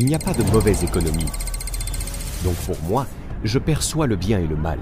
Il 0.00 0.06
n'y 0.06 0.14
a 0.14 0.18
pas 0.20 0.32
de 0.32 0.44
mauvaise 0.52 0.84
économie. 0.84 1.26
Donc 2.44 2.54
pour 2.54 2.80
moi, 2.88 3.04
je 3.42 3.58
perçois 3.58 4.06
le 4.06 4.14
bien 4.14 4.38
et 4.38 4.46
le 4.46 4.54
mal. 4.54 4.78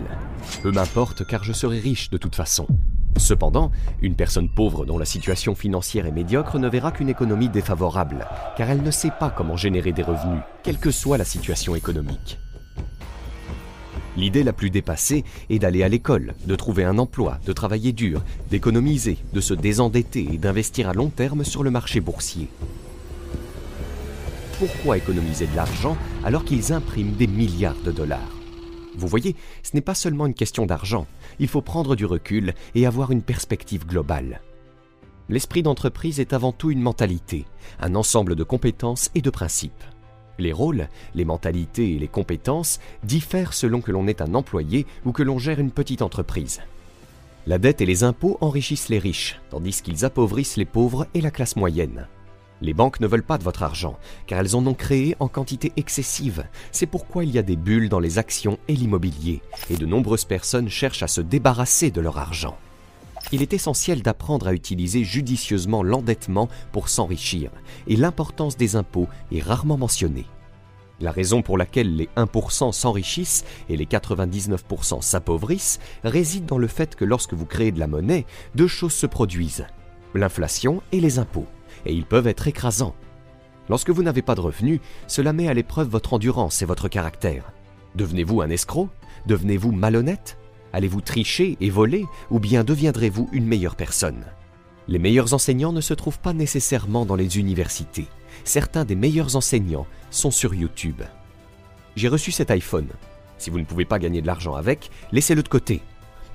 Peu 0.62 0.70
m'importe 0.70 1.26
car 1.26 1.42
je 1.42 1.54
serai 1.54 1.78
riche 1.78 2.10
de 2.10 2.18
toute 2.18 2.34
façon. 2.36 2.66
Cependant, 3.16 3.72
une 4.02 4.14
personne 4.14 4.50
pauvre 4.50 4.84
dont 4.84 4.98
la 4.98 5.06
situation 5.06 5.54
financière 5.54 6.04
est 6.04 6.12
médiocre 6.12 6.58
ne 6.58 6.68
verra 6.68 6.92
qu'une 6.92 7.08
économie 7.08 7.48
défavorable, 7.48 8.26
car 8.58 8.68
elle 8.68 8.82
ne 8.82 8.90
sait 8.90 9.10
pas 9.18 9.30
comment 9.30 9.56
générer 9.56 9.92
des 9.92 10.02
revenus, 10.02 10.42
quelle 10.62 10.76
que 10.76 10.90
soit 10.90 11.16
la 11.16 11.24
situation 11.24 11.74
économique. 11.74 12.38
L'idée 14.18 14.44
la 14.44 14.52
plus 14.52 14.68
dépassée 14.68 15.24
est 15.48 15.58
d'aller 15.58 15.82
à 15.82 15.88
l'école, 15.88 16.34
de 16.44 16.56
trouver 16.56 16.84
un 16.84 16.98
emploi, 16.98 17.38
de 17.46 17.54
travailler 17.54 17.94
dur, 17.94 18.22
d'économiser, 18.50 19.16
de 19.32 19.40
se 19.40 19.54
désendetter 19.54 20.28
et 20.30 20.36
d'investir 20.36 20.90
à 20.90 20.92
long 20.92 21.08
terme 21.08 21.42
sur 21.42 21.62
le 21.62 21.70
marché 21.70 22.00
boursier. 22.00 22.50
Pourquoi 24.58 24.96
économiser 24.96 25.46
de 25.46 25.54
l'argent 25.54 25.98
alors 26.24 26.42
qu'ils 26.42 26.72
impriment 26.72 27.12
des 27.12 27.26
milliards 27.26 27.76
de 27.84 27.92
dollars 27.92 28.34
Vous 28.96 29.06
voyez, 29.06 29.36
ce 29.62 29.72
n'est 29.74 29.82
pas 29.82 29.94
seulement 29.94 30.24
une 30.24 30.32
question 30.32 30.64
d'argent, 30.64 31.06
il 31.38 31.48
faut 31.48 31.60
prendre 31.60 31.94
du 31.94 32.06
recul 32.06 32.54
et 32.74 32.86
avoir 32.86 33.10
une 33.10 33.20
perspective 33.20 33.86
globale. 33.86 34.40
L'esprit 35.28 35.62
d'entreprise 35.62 36.20
est 36.20 36.32
avant 36.32 36.52
tout 36.52 36.70
une 36.70 36.80
mentalité, 36.80 37.44
un 37.80 37.94
ensemble 37.94 38.34
de 38.34 38.44
compétences 38.44 39.10
et 39.14 39.20
de 39.20 39.28
principes. 39.28 39.84
Les 40.38 40.54
rôles, 40.54 40.88
les 41.14 41.26
mentalités 41.26 41.92
et 41.92 41.98
les 41.98 42.08
compétences 42.08 42.80
diffèrent 43.04 43.52
selon 43.52 43.82
que 43.82 43.92
l'on 43.92 44.06
est 44.06 44.22
un 44.22 44.34
employé 44.34 44.86
ou 45.04 45.12
que 45.12 45.22
l'on 45.22 45.38
gère 45.38 45.60
une 45.60 45.70
petite 45.70 46.00
entreprise. 46.00 46.60
La 47.46 47.58
dette 47.58 47.82
et 47.82 47.86
les 47.86 48.04
impôts 48.04 48.38
enrichissent 48.40 48.88
les 48.88 48.98
riches, 48.98 49.38
tandis 49.50 49.82
qu'ils 49.82 50.06
appauvrissent 50.06 50.56
les 50.56 50.64
pauvres 50.64 51.06
et 51.12 51.20
la 51.20 51.30
classe 51.30 51.56
moyenne. 51.56 52.06
Les 52.62 52.72
banques 52.72 53.00
ne 53.00 53.06
veulent 53.06 53.22
pas 53.22 53.38
de 53.38 53.44
votre 53.44 53.62
argent, 53.62 53.98
car 54.26 54.40
elles 54.40 54.56
en 54.56 54.66
ont 54.66 54.74
créé 54.74 55.14
en 55.20 55.28
quantité 55.28 55.72
excessive. 55.76 56.44
C'est 56.72 56.86
pourquoi 56.86 57.24
il 57.24 57.30
y 57.30 57.38
a 57.38 57.42
des 57.42 57.56
bulles 57.56 57.88
dans 57.88 58.00
les 58.00 58.18
actions 58.18 58.58
et 58.68 58.74
l'immobilier, 58.74 59.42
et 59.68 59.76
de 59.76 59.86
nombreuses 59.86 60.24
personnes 60.24 60.68
cherchent 60.68 61.02
à 61.02 61.08
se 61.08 61.20
débarrasser 61.20 61.90
de 61.90 62.00
leur 62.00 62.18
argent. 62.18 62.56
Il 63.32 63.42
est 63.42 63.52
essentiel 63.52 64.02
d'apprendre 64.02 64.46
à 64.46 64.54
utiliser 64.54 65.04
judicieusement 65.04 65.82
l'endettement 65.82 66.48
pour 66.72 66.88
s'enrichir, 66.88 67.50
et 67.88 67.96
l'importance 67.96 68.56
des 68.56 68.76
impôts 68.76 69.08
est 69.32 69.42
rarement 69.42 69.76
mentionnée. 69.76 70.26
La 71.00 71.10
raison 71.10 71.42
pour 71.42 71.58
laquelle 71.58 71.94
les 71.94 72.08
1% 72.16 72.72
s'enrichissent 72.72 73.44
et 73.68 73.76
les 73.76 73.84
99% 73.84 75.02
s'appauvrissent 75.02 75.78
réside 76.04 76.46
dans 76.46 76.56
le 76.56 76.68
fait 76.68 76.94
que 76.94 77.04
lorsque 77.04 77.34
vous 77.34 77.44
créez 77.44 77.70
de 77.70 77.80
la 77.80 77.86
monnaie, 77.86 78.24
deux 78.54 78.68
choses 78.68 78.94
se 78.94 79.06
produisent, 79.06 79.66
l'inflation 80.14 80.82
et 80.92 81.00
les 81.00 81.18
impôts, 81.18 81.46
et 81.84 81.92
ils 81.92 82.06
peuvent 82.06 82.26
être 82.26 82.48
écrasants. 82.48 82.94
Lorsque 83.68 83.90
vous 83.90 84.02
n'avez 84.02 84.22
pas 84.22 84.34
de 84.34 84.40
revenus, 84.40 84.80
cela 85.06 85.32
met 85.32 85.48
à 85.48 85.54
l'épreuve 85.54 85.88
votre 85.88 86.14
endurance 86.14 86.62
et 86.62 86.66
votre 86.66 86.88
caractère. 86.88 87.52
Devenez-vous 87.96 88.40
un 88.40 88.50
escroc? 88.50 88.88
Devenez-vous 89.26 89.72
malhonnête? 89.72 90.38
Allez-vous 90.72 91.00
tricher 91.00 91.56
et 91.60 91.70
voler? 91.70 92.04
Ou 92.30 92.38
bien 92.38 92.62
deviendrez-vous 92.62 93.28
une 93.32 93.46
meilleure 93.46 93.76
personne? 93.76 94.24
Les 94.88 94.98
meilleurs 95.00 95.34
enseignants 95.34 95.72
ne 95.72 95.80
se 95.80 95.94
trouvent 95.94 96.20
pas 96.20 96.32
nécessairement 96.32 97.06
dans 97.06 97.16
les 97.16 97.38
universités. 97.38 98.06
Certains 98.44 98.84
des 98.84 98.94
meilleurs 98.94 99.34
enseignants 99.34 99.86
sont 100.10 100.30
sur 100.30 100.54
YouTube. 100.54 101.02
J'ai 101.96 102.08
reçu 102.08 102.30
cet 102.30 102.50
iPhone. 102.50 102.88
Si 103.38 103.50
vous 103.50 103.58
ne 103.58 103.64
pouvez 103.64 103.84
pas 103.84 103.98
gagner 103.98 104.22
de 104.22 104.26
l'argent 104.26 104.54
avec, 104.54 104.90
laissez-le 105.10 105.42
de 105.42 105.48
côté. 105.48 105.82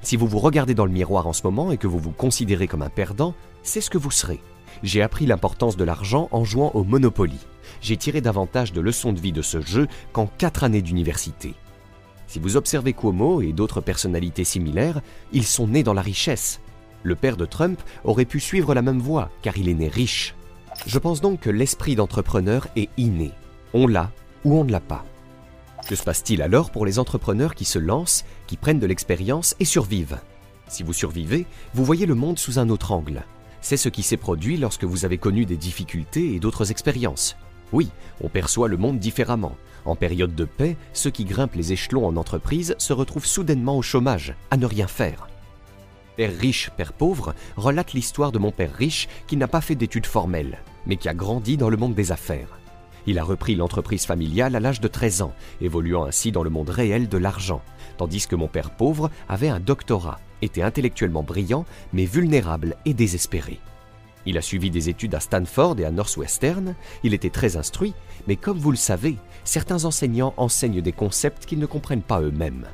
Si 0.02 0.18
vous 0.18 0.28
vous 0.28 0.40
regardez 0.40 0.74
dans 0.74 0.86
le 0.86 0.92
miroir 0.92 1.28
en 1.28 1.34
ce 1.34 1.44
moment 1.44 1.72
et 1.72 1.78
que 1.78 1.88
vous 1.88 2.00
vous 2.00 2.12
considérez 2.12 2.68
comme 2.68 2.82
un 2.82 2.90
perdant, 2.90 3.36
c'est 3.64 3.82
ce 3.82 3.90
que 3.90 3.98
vous 4.00 4.12
serez. 4.12 4.42
J'ai 4.84 5.02
appris 5.02 5.26
l'importance 5.26 5.78
de 5.78 5.84
l'argent 5.84 6.28
en 6.32 6.44
jouant 6.44 6.72
au 6.74 6.84
Monopoly. 6.84 7.38
J'ai 7.82 7.98
tiré 7.98 8.22
davantage 8.22 8.74
de 8.74 8.82
leçons 8.82 9.14
de 9.14 9.20
vie 9.20 9.32
de 9.32 9.42
ce 9.42 9.62
jeu 9.62 9.88
qu'en 10.12 10.26
quatre 10.26 10.64
années 10.64 10.82
d'université. 10.82 11.54
Si 12.28 12.40
vous 12.40 12.58
observez 12.58 12.94
Cuomo 12.94 13.42
et 13.42 13.54
d'autres 13.54 13.82
personnalités 13.82 14.44
similaires, 14.44 15.02
ils 15.34 15.46
sont 15.46 15.68
nés 15.68 15.84
dans 15.84 15.94
la 15.94 16.02
richesse. 16.02 16.62
Le 17.04 17.16
père 17.16 17.38
de 17.38 17.46
Trump 17.46 17.82
aurait 18.04 18.26
pu 18.26 18.40
suivre 18.40 18.74
la 18.74 18.82
même 18.82 19.00
voie, 19.00 19.30
car 19.42 19.58
il 19.58 19.70
est 19.70 19.74
né 19.74 19.88
riche. 19.88 20.36
Je 20.86 20.98
pense 20.98 21.22
donc 21.22 21.42
que 21.42 21.50
l'esprit 21.50 21.96
d'entrepreneur 21.96 22.68
est 22.76 22.90
inné. 22.98 23.32
On 23.74 23.86
l'a 23.88 24.12
ou 24.46 24.58
on 24.58 24.64
ne 24.64 24.72
l'a 24.72 24.80
pas. 24.80 25.06
Que 25.88 25.96
se 25.96 26.04
passe-t-il 26.04 26.42
alors 26.42 26.72
pour 26.72 26.86
les 26.86 27.00
entrepreneurs 27.00 27.56
qui 27.56 27.66
se 27.66 27.80
lancent, 27.80 28.24
qui 28.48 28.58
prennent 28.58 28.80
de 28.80 28.88
l'expérience 28.88 29.56
et 29.60 29.66
survivent? 29.66 30.20
Si 30.68 30.84
vous 30.84 30.94
survivez, 30.94 31.46
vous 31.74 31.84
voyez 31.84 32.06
le 32.06 32.16
monde 32.16 32.40
sous 32.40 32.60
un 32.60 32.70
autre 32.70 32.92
angle. 32.92 33.24
C'est 33.62 33.78
ce 33.78 33.90
qui 33.90 34.04
s'est 34.04 34.18
produit 34.18 34.58
lorsque 34.58 34.84
vous 34.84 35.06
avez 35.06 35.18
connu 35.18 35.46
des 35.46 35.58
difficultés 35.58 36.34
et 36.34 36.40
d'autres 36.40 36.72
expériences. 36.72 37.38
Oui, 37.72 37.90
on 38.20 38.30
perçoit 38.30 38.68
le 38.68 38.78
monde 38.78 39.00
différemment. 39.00 39.56
En 39.86 39.96
période 39.96 40.36
de 40.36 40.46
paix, 40.46 40.76
ceux 40.94 41.10
qui 41.10 41.26
grimpent 41.26 41.56
les 41.56 41.72
échelons 41.72 42.06
en 42.06 42.18
entreprise 42.18 42.76
se 42.78 42.94
retrouvent 42.94 43.26
soudainement 43.26 43.78
au 43.78 43.82
chômage, 43.82 44.36
à 44.52 44.58
ne 44.58 44.66
rien 44.66 44.88
faire. 44.88 45.28
Père 46.18 46.38
riche, 46.38 46.70
père 46.76 46.94
pauvre 46.94 47.34
relate 47.56 47.94
l'histoire 47.94 48.32
de 48.32 48.40
mon 48.40 48.52
père 48.52 48.74
riche 48.74 49.08
qui 49.28 49.38
n'a 49.38 49.48
pas 49.48 49.62
fait 49.62 49.76
d'études 49.76 50.06
formelles, 50.06 50.60
mais 50.86 50.98
qui 50.98 51.08
a 51.08 51.14
grandi 51.14 51.58
dans 51.58 51.70
le 51.70 51.78
monde 51.78 51.96
des 51.96 52.12
affaires. 52.12 52.61
Il 53.08 53.20
a 53.20 53.24
repris 53.24 53.56
l'entreprise 53.56 54.06
familiale 54.06 54.56
à 54.56 54.60
l'âge 54.60 54.82
de 54.82 54.88
13 54.88 55.24
ans, 55.24 55.34
évoluant 55.60 56.06
ainsi 56.06 56.32
dans 56.32 56.44
le 56.44 56.50
monde 56.50 56.70
réel 56.70 57.10
de 57.10 57.18
l'argent, 57.18 57.62
tandis 57.98 58.28
que 58.28 58.36
mon 58.36 58.48
père 58.48 58.72
pauvre 58.72 59.10
avait 59.28 59.50
un 59.50 59.60
doctorat, 59.60 60.20
était 60.42 60.62
intellectuellement 60.62 61.24
brillant, 61.24 61.66
mais 61.94 62.06
vulnérable 62.06 62.76
et 62.86 62.94
désespéré. 62.94 63.60
Il 64.26 64.38
a 64.38 64.42
suivi 64.42 64.70
des 64.70 64.90
études 64.90 65.16
à 65.16 65.20
Stanford 65.20 65.80
et 65.80 65.86
à 65.86 65.92
Northwestern, 65.92 66.76
il 67.04 67.14
était 67.14 67.32
très 67.32 67.58
instruit, 67.58 67.94
mais 68.28 68.36
comme 68.36 68.60
vous 68.60 68.72
le 68.72 68.78
savez, 68.78 69.18
certains 69.44 69.86
enseignants 69.86 70.36
enseignent 70.38 70.82
des 70.82 70.92
concepts 70.92 71.46
qu'ils 71.46 71.60
ne 71.60 71.66
comprennent 71.66 72.04
pas 72.04 72.22
eux-mêmes. 72.22 72.68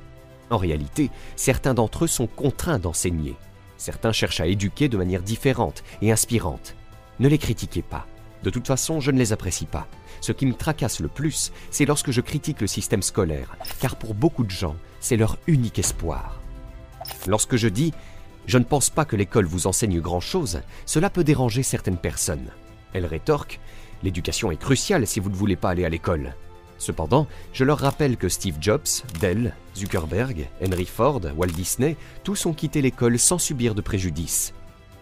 En 0.49 0.57
réalité, 0.57 1.09
certains 1.35 1.73
d'entre 1.73 2.05
eux 2.05 2.07
sont 2.07 2.27
contraints 2.27 2.79
d'enseigner. 2.79 3.35
Certains 3.77 4.11
cherchent 4.11 4.41
à 4.41 4.47
éduquer 4.47 4.89
de 4.89 4.97
manière 4.97 5.21
différente 5.21 5.83
et 6.01 6.11
inspirante. 6.11 6.75
Ne 7.19 7.27
les 7.27 7.37
critiquez 7.37 7.81
pas. 7.81 8.05
De 8.43 8.49
toute 8.49 8.67
façon, 8.67 8.99
je 8.99 9.11
ne 9.11 9.17
les 9.17 9.33
apprécie 9.33 9.65
pas. 9.65 9.87
Ce 10.21 10.31
qui 10.31 10.45
me 10.45 10.53
tracasse 10.53 10.99
le 10.99 11.07
plus, 11.07 11.51
c'est 11.71 11.85
lorsque 11.85 12.11
je 12.11 12.21
critique 12.21 12.61
le 12.61 12.67
système 12.67 13.01
scolaire, 13.01 13.55
car 13.79 13.95
pour 13.95 14.13
beaucoup 14.13 14.43
de 14.43 14.51
gens, 14.51 14.75
c'est 14.99 15.17
leur 15.17 15.37
unique 15.47 15.79
espoir. 15.79 16.39
Lorsque 17.27 17.55
je 17.55 17.67
dis 17.67 17.93
je 18.45 18.57
ne 18.57 18.63
pense 18.63 18.89
pas 18.89 19.03
que 19.03 19.17
l'école 19.17 19.45
vous 19.45 19.67
enseigne 19.67 19.99
grand-chose, 19.99 20.61
cela 20.85 21.09
peut 21.09 21.25
déranger 21.25 21.63
certaines 21.63 21.97
personnes. 21.97 22.47
Elles 22.93 23.05
rétorquent 23.05 23.59
L'éducation 24.03 24.51
est 24.51 24.57
cruciale 24.57 25.07
si 25.07 25.19
vous 25.19 25.29
ne 25.29 25.35
voulez 25.35 25.55
pas 25.55 25.71
aller 25.71 25.85
à 25.85 25.89
l'école. 25.89 26.35
Cependant, 26.77 27.27
je 27.53 27.63
leur 27.63 27.79
rappelle 27.79 28.17
que 28.17 28.29
Steve 28.29 28.57
Jobs, 28.61 29.03
Dell, 29.19 29.55
Zuckerberg, 29.75 30.47
Henry 30.63 30.85
Ford, 30.85 31.21
Walt 31.35 31.47
Disney, 31.47 31.97
tous 32.23 32.45
ont 32.45 32.53
quitté 32.53 32.81
l'école 32.81 33.17
sans 33.17 33.39
subir 33.39 33.73
de 33.73 33.81
préjudice. 33.81 34.53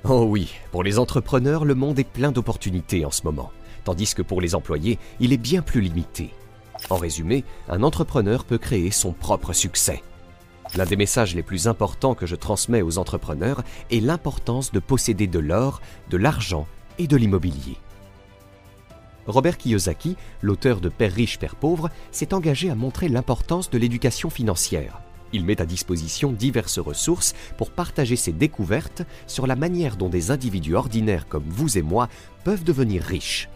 Oh 0.07 0.25
oui, 0.29 0.53
pour 0.71 0.83
les 0.83 0.99
entrepreneurs, 0.99 1.65
le 1.65 1.73
monde 1.73 1.97
est 1.97 2.07
plein 2.07 2.31
d'opportunités 2.31 3.05
en 3.05 3.11
ce 3.11 3.23
moment, 3.23 3.51
tandis 3.85 4.13
que 4.13 4.21
pour 4.21 4.39
les 4.39 4.53
employés, 4.53 4.99
il 5.19 5.33
est 5.33 5.37
bien 5.37 5.63
plus 5.63 5.81
limité. 5.81 6.29
En 6.91 6.97
résumé, 6.97 7.43
un 7.69 7.81
entrepreneur 7.81 8.43
peut 8.43 8.59
créer 8.59 8.91
son 8.91 9.13
propre 9.13 9.51
succès. 9.51 10.03
L'un 10.75 10.85
des 10.85 10.95
messages 10.95 11.33
les 11.33 11.41
plus 11.41 11.67
importants 11.67 12.13
que 12.13 12.27
je 12.27 12.35
transmets 12.35 12.83
aux 12.83 12.99
entrepreneurs 12.99 13.63
est 13.89 13.99
l'importance 13.99 14.71
de 14.71 14.79
posséder 14.79 15.25
de 15.25 15.39
l'or, 15.39 15.81
de 16.11 16.17
l'argent 16.17 16.67
et 16.99 17.07
de 17.07 17.17
l'immobilier. 17.17 17.77
Robert 19.25 19.57
Kiyosaki, 19.57 20.17
l'auteur 20.43 20.81
de 20.81 20.89
Père 20.89 21.13
riche, 21.13 21.39
Père 21.39 21.55
pauvre, 21.55 21.89
s'est 22.11 22.35
engagé 22.35 22.69
à 22.69 22.75
montrer 22.75 23.09
l'importance 23.09 23.71
de 23.71 23.79
l'éducation 23.79 24.29
financière. 24.29 25.01
Il 25.33 25.45
met 25.45 25.61
à 25.61 25.65
disposition 25.65 26.31
diverses 26.31 26.79
ressources 26.79 27.33
pour 27.57 27.71
partager 27.71 28.15
ses 28.15 28.31
découvertes 28.31 29.03
sur 29.27 29.47
la 29.47 29.55
manière 29.55 29.97
dont 29.97 30.09
des 30.09 30.31
individus 30.31 30.75
ordinaires 30.75 31.27
comme 31.27 31.47
vous 31.47 31.77
et 31.77 31.81
moi 31.81 32.09
peuvent 32.43 32.63
devenir 32.63 33.03
riches. 33.03 33.49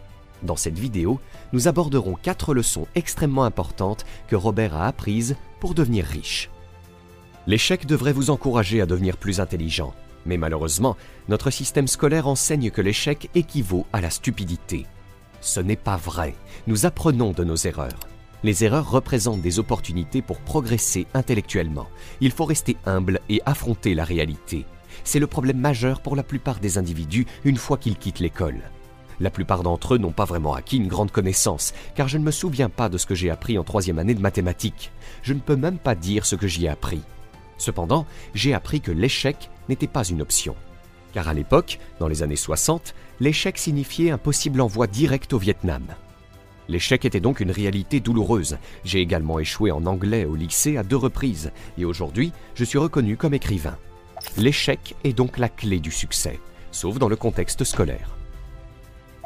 Dans 0.44 0.56
cette 0.56 0.80
vidéo, 0.80 1.20
nous 1.54 1.68
aborderons 1.68 2.16
quatre 2.16 2.54
leçons 2.54 2.88
extrêmement 2.96 3.44
importantes 3.44 4.06
que 4.28 4.36
Robert 4.36 4.76
a 4.76 4.88
apprises 4.88 5.36
pour 5.60 5.74
devenir 5.74 6.06
riche. 6.06 6.50
L'échec 7.48 7.86
devrait 7.86 8.14
vous 8.14 8.30
encourager 8.30 8.82
à 8.82 8.86
devenir 8.86 9.18
plus 9.18 9.40
intelligent, 9.40 9.94
mais 10.26 10.38
malheureusement, 10.38 10.96
notre 11.28 11.50
système 11.50 11.88
scolaire 11.88 12.28
enseigne 12.28 12.72
que 12.72 12.82
l'échec 12.82 13.30
équivaut 13.36 13.86
à 13.92 14.02
la 14.02 14.10
stupidité. 14.10 14.86
Ce 15.42 15.60
n'est 15.60 15.76
pas 15.76 15.98
vrai, 15.98 16.36
nous 16.68 16.86
apprenons 16.86 17.32
de 17.32 17.44
nos 17.44 17.56
erreurs. 17.56 18.00
Les 18.44 18.64
erreurs 18.64 18.90
représentent 18.90 19.42
des 19.42 19.60
opportunités 19.60 20.22
pour 20.22 20.40
progresser 20.40 21.08
intellectuellement. 21.14 21.88
Il 22.22 22.32
faut 22.32 22.46
rester 22.46 22.78
humble 22.86 23.20
et 23.28 23.42
affronter 23.46 23.94
la 23.94 24.06
réalité. 24.06 24.66
C'est 25.04 25.20
le 25.20 25.28
problème 25.28 25.60
majeur 25.60 26.02
pour 26.02 26.16
la 26.16 26.24
plupart 26.24 26.60
des 26.60 26.78
individus 26.78 27.26
une 27.44 27.58
fois 27.58 27.78
qu'ils 27.78 27.98
quittent 27.98 28.20
l'école. 28.20 28.62
La 29.20 29.30
plupart 29.30 29.64
d'entre 29.64 29.96
eux 29.96 29.98
n'ont 29.98 30.14
pas 30.14 30.24
vraiment 30.24 30.54
acquis 30.54 30.78
une 30.78 30.88
grande 30.88 31.12
connaissance, 31.12 31.74
car 31.96 32.08
je 32.08 32.18
ne 32.18 32.24
me 32.24 32.32
souviens 32.32 32.70
pas 32.70 32.88
de 32.88 32.98
ce 32.98 33.06
que 33.06 33.16
j'ai 33.16 33.30
appris 33.30 33.58
en 33.58 33.66
troisième 33.66 34.00
année 34.00 34.16
de 34.16 34.22
mathématiques. 34.22 34.92
Je 35.22 35.34
ne 35.34 35.40
peux 35.40 35.58
même 35.58 35.78
pas 35.78 35.96
dire 35.96 36.26
ce 36.26 36.36
que 36.38 36.48
j'y 36.48 36.66
ai 36.66 36.70
appris. 36.70 37.02
Cependant, 37.58 38.06
j'ai 38.34 38.54
appris 38.54 38.80
que 38.80 38.92
l'échec 38.92 39.50
n'était 39.68 39.88
pas 39.88 40.06
une 40.06 40.22
option. 40.22 40.56
Car 41.14 41.28
à 41.28 41.34
l'époque, 41.34 41.80
dans 42.00 42.08
les 42.08 42.24
années 42.24 42.38
60, 42.38 42.96
l'échec 43.20 43.58
signifiait 43.58 44.12
un 44.12 44.18
possible 44.18 44.62
envoi 44.62 44.88
direct 44.88 45.34
au 45.34 45.38
Vietnam. 45.38 45.84
L'échec 46.70 47.04
était 47.04 47.20
donc 47.20 47.40
une 47.40 47.50
réalité 47.50 48.00
douloureuse. 48.00 48.60
J'ai 48.86 49.02
également 49.02 49.40
échoué 49.40 49.72
en 49.72 49.88
anglais 49.88 50.26
au 50.26 50.36
lycée 50.36 50.78
à 50.78 50.84
deux 50.84 50.96
reprises, 50.96 51.52
et 51.80 51.84
aujourd'hui, 51.84 52.32
je 52.54 52.64
suis 52.64 52.78
reconnu 52.78 53.18
comme 53.18 53.34
écrivain. 53.34 53.76
L'échec 54.38 54.96
est 55.04 55.14
donc 55.14 55.40
la 55.40 55.50
clé 55.50 55.80
du 55.80 55.92
succès, 55.92 56.40
sauf 56.72 57.00
dans 57.00 57.10
le 57.10 57.16
contexte 57.16 57.64
scolaire. 57.64 58.16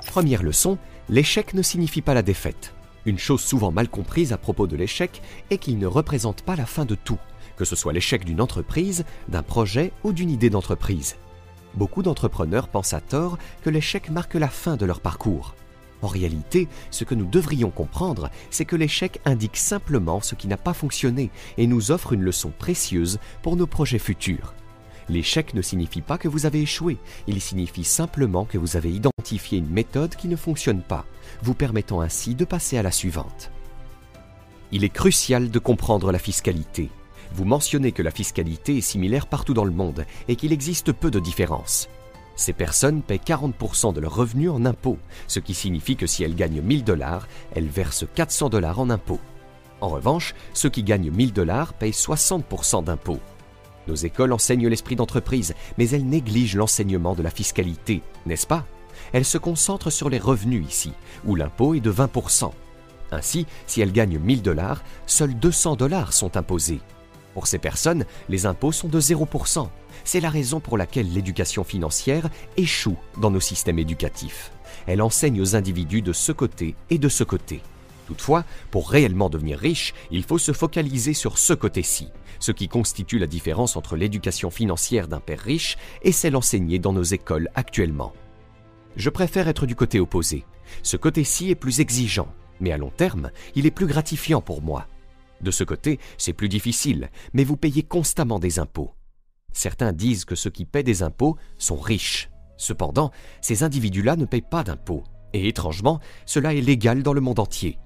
Première 0.08 0.42
leçon, 0.42 0.78
l'échec 1.10 1.54
ne 1.54 1.62
signifie 1.62 2.02
pas 2.02 2.14
la 2.14 2.22
défaite. 2.22 2.74
Une 3.06 3.20
chose 3.20 3.42
souvent 3.42 3.74
mal 3.74 3.90
comprise 3.90 4.32
à 4.32 4.38
propos 4.38 4.66
de 4.66 4.78
l'échec 4.78 5.22
est 5.50 5.58
qu'il 5.58 5.78
ne 5.80 5.88
représente 5.88 6.44
pas 6.44 6.56
la 6.56 6.66
fin 6.66 6.86
de 6.86 6.96
tout, 6.96 7.20
que 7.58 7.66
ce 7.66 7.76
soit 7.76 7.92
l'échec 7.92 8.24
d'une 8.24 8.40
entreprise, 8.40 9.04
d'un 9.28 9.44
projet 9.44 9.92
ou 10.06 10.14
d'une 10.14 10.30
idée 10.30 10.50
d'entreprise. 10.50 11.18
Beaucoup 11.74 12.04
d'entrepreneurs 12.04 12.70
pensent 12.70 12.94
à 12.94 13.02
tort 13.02 13.38
que 13.64 13.70
l'échec 13.70 14.10
marque 14.10 14.36
la 14.36 14.48
fin 14.48 14.78
de 14.78 14.86
leur 14.86 15.02
parcours. 15.02 15.56
En 16.04 16.08
réalité, 16.08 16.68
ce 16.92 17.06
que 17.06 17.16
nous 17.16 17.26
devrions 17.26 17.72
comprendre, 17.72 18.30
c'est 18.52 18.66
que 18.66 18.76
l'échec 18.76 19.22
indique 19.24 19.56
simplement 19.56 20.20
ce 20.20 20.36
qui 20.36 20.50
n'a 20.50 20.58
pas 20.58 20.74
fonctionné 20.74 21.32
et 21.58 21.66
nous 21.66 21.92
offre 21.92 22.12
une 22.12 22.24
leçon 22.24 22.52
précieuse 22.60 23.20
pour 23.42 23.56
nos 23.56 23.68
projets 23.68 24.00
futurs. 24.00 24.54
L'échec 25.08 25.54
ne 25.54 25.62
signifie 25.62 26.02
pas 26.02 26.18
que 26.18 26.28
vous 26.28 26.46
avez 26.46 26.62
échoué, 26.62 26.98
il 27.26 27.40
signifie 27.40 27.86
simplement 27.86 28.44
que 28.44 28.58
vous 28.58 28.76
avez 28.76 28.92
identifié 28.92 29.58
une 29.58 29.70
méthode 29.70 30.16
qui 30.18 30.28
ne 30.28 30.36
fonctionne 30.36 30.82
pas, 30.82 31.06
vous 31.42 31.54
permettant 31.54 32.02
ainsi 32.02 32.36
de 32.36 32.44
passer 32.44 32.78
à 32.78 32.84
la 32.84 32.92
suivante. 32.92 33.50
Il 34.74 34.84
est 34.84 34.90
crucial 34.90 35.52
de 35.52 35.60
comprendre 35.60 36.12
la 36.12 36.20
fiscalité. 36.20 36.90
Vous 37.34 37.46
mentionnez 37.46 37.94
que 37.94 38.04
la 38.04 38.12
fiscalité 38.12 38.78
est 38.78 38.82
similaire 38.82 39.28
partout 39.28 39.54
dans 39.54 39.66
le 39.66 39.72
monde 39.72 40.06
et 40.28 40.36
qu'il 40.36 40.52
existe 40.52 40.92
peu 40.92 41.12
de 41.12 41.20
différences. 41.20 41.88
Ces 42.36 42.54
personnes 42.54 43.02
paient 43.02 43.18
40% 43.18 43.94
de 43.94 44.00
leurs 44.00 44.16
revenus 44.16 44.50
en 44.50 44.66
impôts, 44.66 44.98
ce 45.28 45.40
qui 45.40 45.54
signifie 45.54 45.96
que 45.96 46.08
si 46.08 46.24
elles 46.24 46.36
gagnent 46.36 46.62
1000 46.62 46.84
dollars, 46.84 47.28
elles 47.56 47.68
versent 47.68 48.06
400 48.16 48.50
dollars 48.50 48.80
en 48.80 48.90
impôts. 48.90 49.20
En 49.82 49.90
revanche, 49.90 50.34
ceux 50.54 50.70
qui 50.70 50.84
gagnent 50.84 51.12
1000 51.12 51.34
dollars 51.34 51.74
payent 51.74 51.92
60% 51.92 52.86
d'impôts. 52.86 53.20
Nos 53.88 53.96
écoles 53.96 54.32
enseignent 54.32 54.68
l'esprit 54.68 54.96
d'entreprise, 54.96 55.54
mais 55.78 55.90
elles 55.90 56.08
négligent 56.08 56.56
l'enseignement 56.56 57.16
de 57.16 57.22
la 57.22 57.30
fiscalité, 57.30 58.02
n'est-ce 58.26 58.48
pas? 58.48 58.66
Elles 59.12 59.26
se 59.26 59.38
concentrent 59.38 59.92
sur 59.92 60.10
les 60.10 60.20
revenus 60.20 60.66
ici, 60.68 60.94
où 61.26 61.36
l'impôt 61.36 61.74
est 61.76 61.82
de 61.82 61.92
20%. 61.92 62.52
Ainsi, 63.12 63.46
si 63.68 63.82
elles 63.82 63.92
gagnent 63.92 64.20
1000 64.20 64.42
dollars, 64.42 64.82
seuls 65.06 65.36
200 65.36 65.76
dollars 65.76 66.14
sont 66.14 66.38
imposés. 66.38 66.80
Pour 67.34 67.48
ces 67.48 67.58
personnes, 67.58 68.06
les 68.30 68.46
impôts 68.46 68.72
sont 68.72 68.88
de 68.88 69.00
0%. 69.00 69.68
C'est 70.04 70.20
la 70.20 70.30
raison 70.30 70.60
pour 70.60 70.78
laquelle 70.78 71.12
l'éducation 71.12 71.64
financière 71.64 72.30
échoue 72.58 72.98
dans 73.18 73.32
nos 73.32 73.40
systèmes 73.40 73.80
éducatifs. 73.80 74.52
Elle 74.86 75.02
enseigne 75.02 75.42
aux 75.42 75.56
individus 75.56 76.02
de 76.02 76.14
ce 76.14 76.32
côté 76.32 76.76
et 76.90 76.98
de 76.98 77.10
ce 77.10 77.24
côté. 77.24 77.62
Toutefois, 78.08 78.44
pour 78.70 78.90
réellement 78.90 79.30
devenir 79.30 79.58
riche, 79.58 79.94
il 80.12 80.24
faut 80.24 80.38
se 80.38 80.52
focaliser 80.52 81.14
sur 81.14 81.38
ce 81.38 81.54
côté-ci, 81.54 82.10
ce 82.40 82.52
qui 82.52 82.68
constitue 82.68 83.18
la 83.18 83.28
différence 83.28 83.78
entre 83.78 83.96
l'éducation 83.96 84.50
financière 84.50 85.08
d'un 85.08 85.22
père 85.22 85.40
riche 85.40 85.78
et 86.02 86.12
celle 86.12 86.36
enseignée 86.36 86.80
dans 86.80 86.94
nos 86.94 87.04
écoles 87.04 87.50
actuellement. 87.56 88.14
Je 88.98 89.10
préfère 89.10 89.48
être 89.48 89.66
du 89.66 89.76
côté 89.76 90.00
opposé. 90.00 90.46
Ce 90.82 90.98
côté-ci 90.98 91.50
est 91.50 91.56
plus 91.56 91.80
exigeant, 91.80 92.28
mais 92.60 92.72
à 92.72 92.78
long 92.78 92.92
terme, 92.96 93.32
il 93.56 93.66
est 93.66 93.72
plus 93.72 93.88
gratifiant 93.88 94.42
pour 94.42 94.62
moi. 94.62 94.88
De 95.44 95.52
ce 95.52 95.66
côté, 95.66 96.00
c'est 96.18 96.32
plus 96.32 96.48
difficile, 96.48 97.10
mais 97.34 97.44
vous 97.44 97.58
payez 97.58 97.84
constamment 97.84 98.40
des 98.40 98.60
impôts. 98.60 98.94
Certains 99.52 99.92
disent 99.92 100.24
que 100.24 100.36
ceux 100.36 100.50
qui 100.50 100.64
paient 100.64 100.84
des 100.84 101.04
impôts 101.04 101.38
sont 101.58 101.76
riches. 101.76 102.30
Cependant, 102.56 103.12
ces 103.42 103.64
individus-là 103.64 104.16
ne 104.16 104.26
payent 104.26 104.42
pas 104.42 104.64
d'impôts. 104.64 105.04
Et 105.34 105.50
étrangement, 105.50 106.00
cela 106.26 106.54
est 106.54 106.62
légal 106.62 107.04
dans 107.04 107.12
le 107.12 107.20
monde 107.20 107.40
entier. 107.40 107.78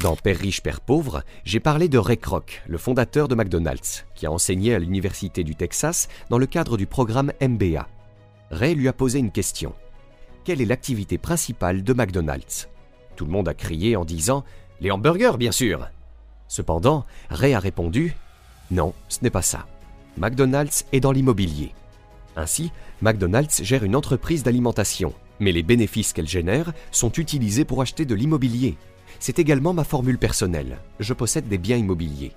Dans 0.00 0.16
Père 0.16 0.38
riche, 0.38 0.60
Père 0.60 0.80
pauvre, 0.80 1.22
j'ai 1.44 1.60
parlé 1.60 1.88
de 1.88 1.98
Ray 1.98 2.18
Kroc, 2.18 2.62
le 2.66 2.78
fondateur 2.78 3.28
de 3.28 3.36
McDonald's, 3.36 4.04
qui 4.14 4.26
a 4.26 4.32
enseigné 4.32 4.74
à 4.74 4.78
l'Université 4.80 5.44
du 5.44 5.54
Texas 5.54 6.08
dans 6.30 6.38
le 6.38 6.46
cadre 6.46 6.76
du 6.76 6.86
programme 6.86 7.32
MBA. 7.40 7.86
Ray 8.50 8.74
lui 8.74 8.88
a 8.88 8.92
posé 8.92 9.20
une 9.20 9.30
question. 9.30 9.72
Quelle 10.44 10.60
est 10.60 10.66
l'activité 10.66 11.16
principale 11.16 11.84
de 11.84 11.92
McDonald's? 11.92 12.68
Tout 13.14 13.24
le 13.24 13.32
monde 13.32 13.48
a 13.48 13.54
crié 13.54 13.94
en 13.94 14.04
disant 14.04 14.44
Les 14.80 14.90
hamburgers, 14.90 15.36
bien 15.38 15.52
sûr 15.52 15.88
Cependant, 16.48 17.04
Ray 17.30 17.54
a 17.54 17.60
répondu 17.60 18.16
Non, 18.70 18.94
ce 19.08 19.18
n'est 19.22 19.30
pas 19.30 19.42
ça. 19.42 19.66
McDonald's 20.16 20.84
est 20.92 21.00
dans 21.00 21.12
l'immobilier. 21.12 21.72
Ainsi, 22.36 22.72
McDonald's 23.02 23.62
gère 23.62 23.84
une 23.84 23.94
entreprise 23.94 24.42
d'alimentation, 24.42 25.12
mais 25.40 25.52
les 25.52 25.62
bénéfices 25.62 26.12
qu'elle 26.12 26.28
génère 26.28 26.72
sont 26.90 27.12
utilisés 27.12 27.64
pour 27.64 27.82
acheter 27.82 28.04
de 28.04 28.14
l'immobilier. 28.14 28.76
C'est 29.20 29.38
également 29.38 29.72
ma 29.72 29.84
formule 29.84 30.18
personnelle. 30.18 30.78
Je 31.00 31.12
possède 31.12 31.48
des 31.48 31.58
biens 31.58 31.76
immobiliers. 31.76 32.32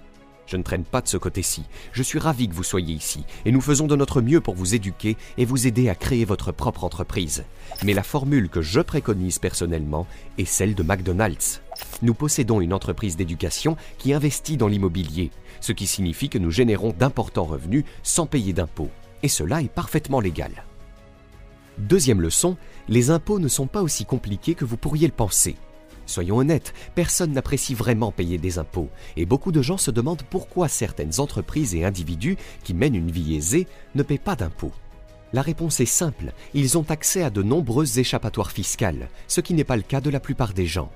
Je 0.46 0.58
ne 0.58 0.64
traîne 0.64 0.84
pas 0.84 1.02
de 1.02 1.08
ce 1.08 1.18
côté-ci. 1.18 1.64
Je 1.94 2.04
suis 2.04 2.20
ravi 2.20 2.50
que 2.50 2.54
vous 2.54 2.64
soyez 2.64 2.94
ici 2.94 3.24
et 3.46 3.52
nous 3.52 3.62
faisons 3.62 3.88
de 3.88 3.96
notre 3.96 4.22
mieux 4.22 4.42
pour 4.42 4.56
vous 4.56 4.76
éduquer 4.76 5.16
et 5.38 5.46
vous 5.46 5.68
aider 5.68 5.90
à 5.90 5.96
créer 5.96 6.26
votre 6.26 6.52
propre 6.52 6.84
entreprise. 6.84 7.46
Mais 7.84 7.94
la 7.94 8.04
formule 8.04 8.50
que 8.50 8.62
je 8.62 8.82
préconise 8.82 9.40
personnellement 9.40 10.08
est 10.38 10.46
celle 10.46 10.76
de 10.76 10.84
McDonald's. 10.84 11.62
Nous 12.02 12.14
possédons 12.14 12.62
une 12.62 12.74
entreprise 12.74 13.16
d'éducation 13.16 13.78
qui 13.98 14.14
investit 14.14 14.58
dans 14.58 14.68
l'immobilier, 14.68 15.32
ce 15.62 15.72
qui 15.72 15.88
signifie 15.88 16.30
que 16.30 16.38
nous 16.38 16.52
générons 16.52 16.94
d'importants 16.98 17.46
revenus 17.46 17.86
sans 18.04 18.26
payer 18.26 18.54
d'impôts. 18.54 18.92
Et 19.24 19.30
cela 19.30 19.62
est 19.62 19.72
parfaitement 19.72 20.20
légal. 20.20 20.66
Deuxième 21.78 22.22
leçon, 22.22 22.58
les 22.90 23.10
impôts 23.10 23.40
ne 23.40 23.48
sont 23.48 23.68
pas 23.68 23.82
aussi 23.82 24.06
compliqués 24.06 24.56
que 24.56 24.66
vous 24.66 24.78
pourriez 24.78 25.08
le 25.08 25.14
penser. 25.14 25.56
Soyons 26.12 26.40
honnêtes, 26.40 26.74
personne 26.94 27.32
n'apprécie 27.32 27.74
vraiment 27.74 28.12
payer 28.12 28.38
des 28.38 28.60
impôts, 28.60 28.90
et 29.16 29.26
beaucoup 29.26 29.54
de 29.54 29.62
gens 29.62 29.78
se 29.78 29.92
demandent 29.92 30.24
pourquoi 30.30 30.68
certaines 30.68 31.22
entreprises 31.22 31.74
et 31.74 31.86
individus 31.86 32.36
qui 32.66 32.74
mènent 32.74 32.98
une 32.98 33.12
vie 33.12 33.38
aisée 33.38 33.66
ne 33.96 34.04
paient 34.04 34.18
pas 34.18 34.36
d'impôts. 34.36 34.74
La 35.32 35.42
réponse 35.42 35.80
est 35.80 35.86
simple, 35.86 36.34
ils 36.54 36.78
ont 36.78 36.84
accès 36.90 37.24
à 37.24 37.30
de 37.30 37.42
nombreuses 37.42 37.98
échappatoires 37.98 38.52
fiscales, 38.52 39.08
ce 39.30 39.40
qui 39.40 39.54
n'est 39.54 39.64
pas 39.64 39.78
le 39.78 39.84
cas 39.84 40.02
de 40.02 40.10
la 40.10 40.20
plupart 40.20 40.52
des 40.52 40.66
gens. 40.66 40.92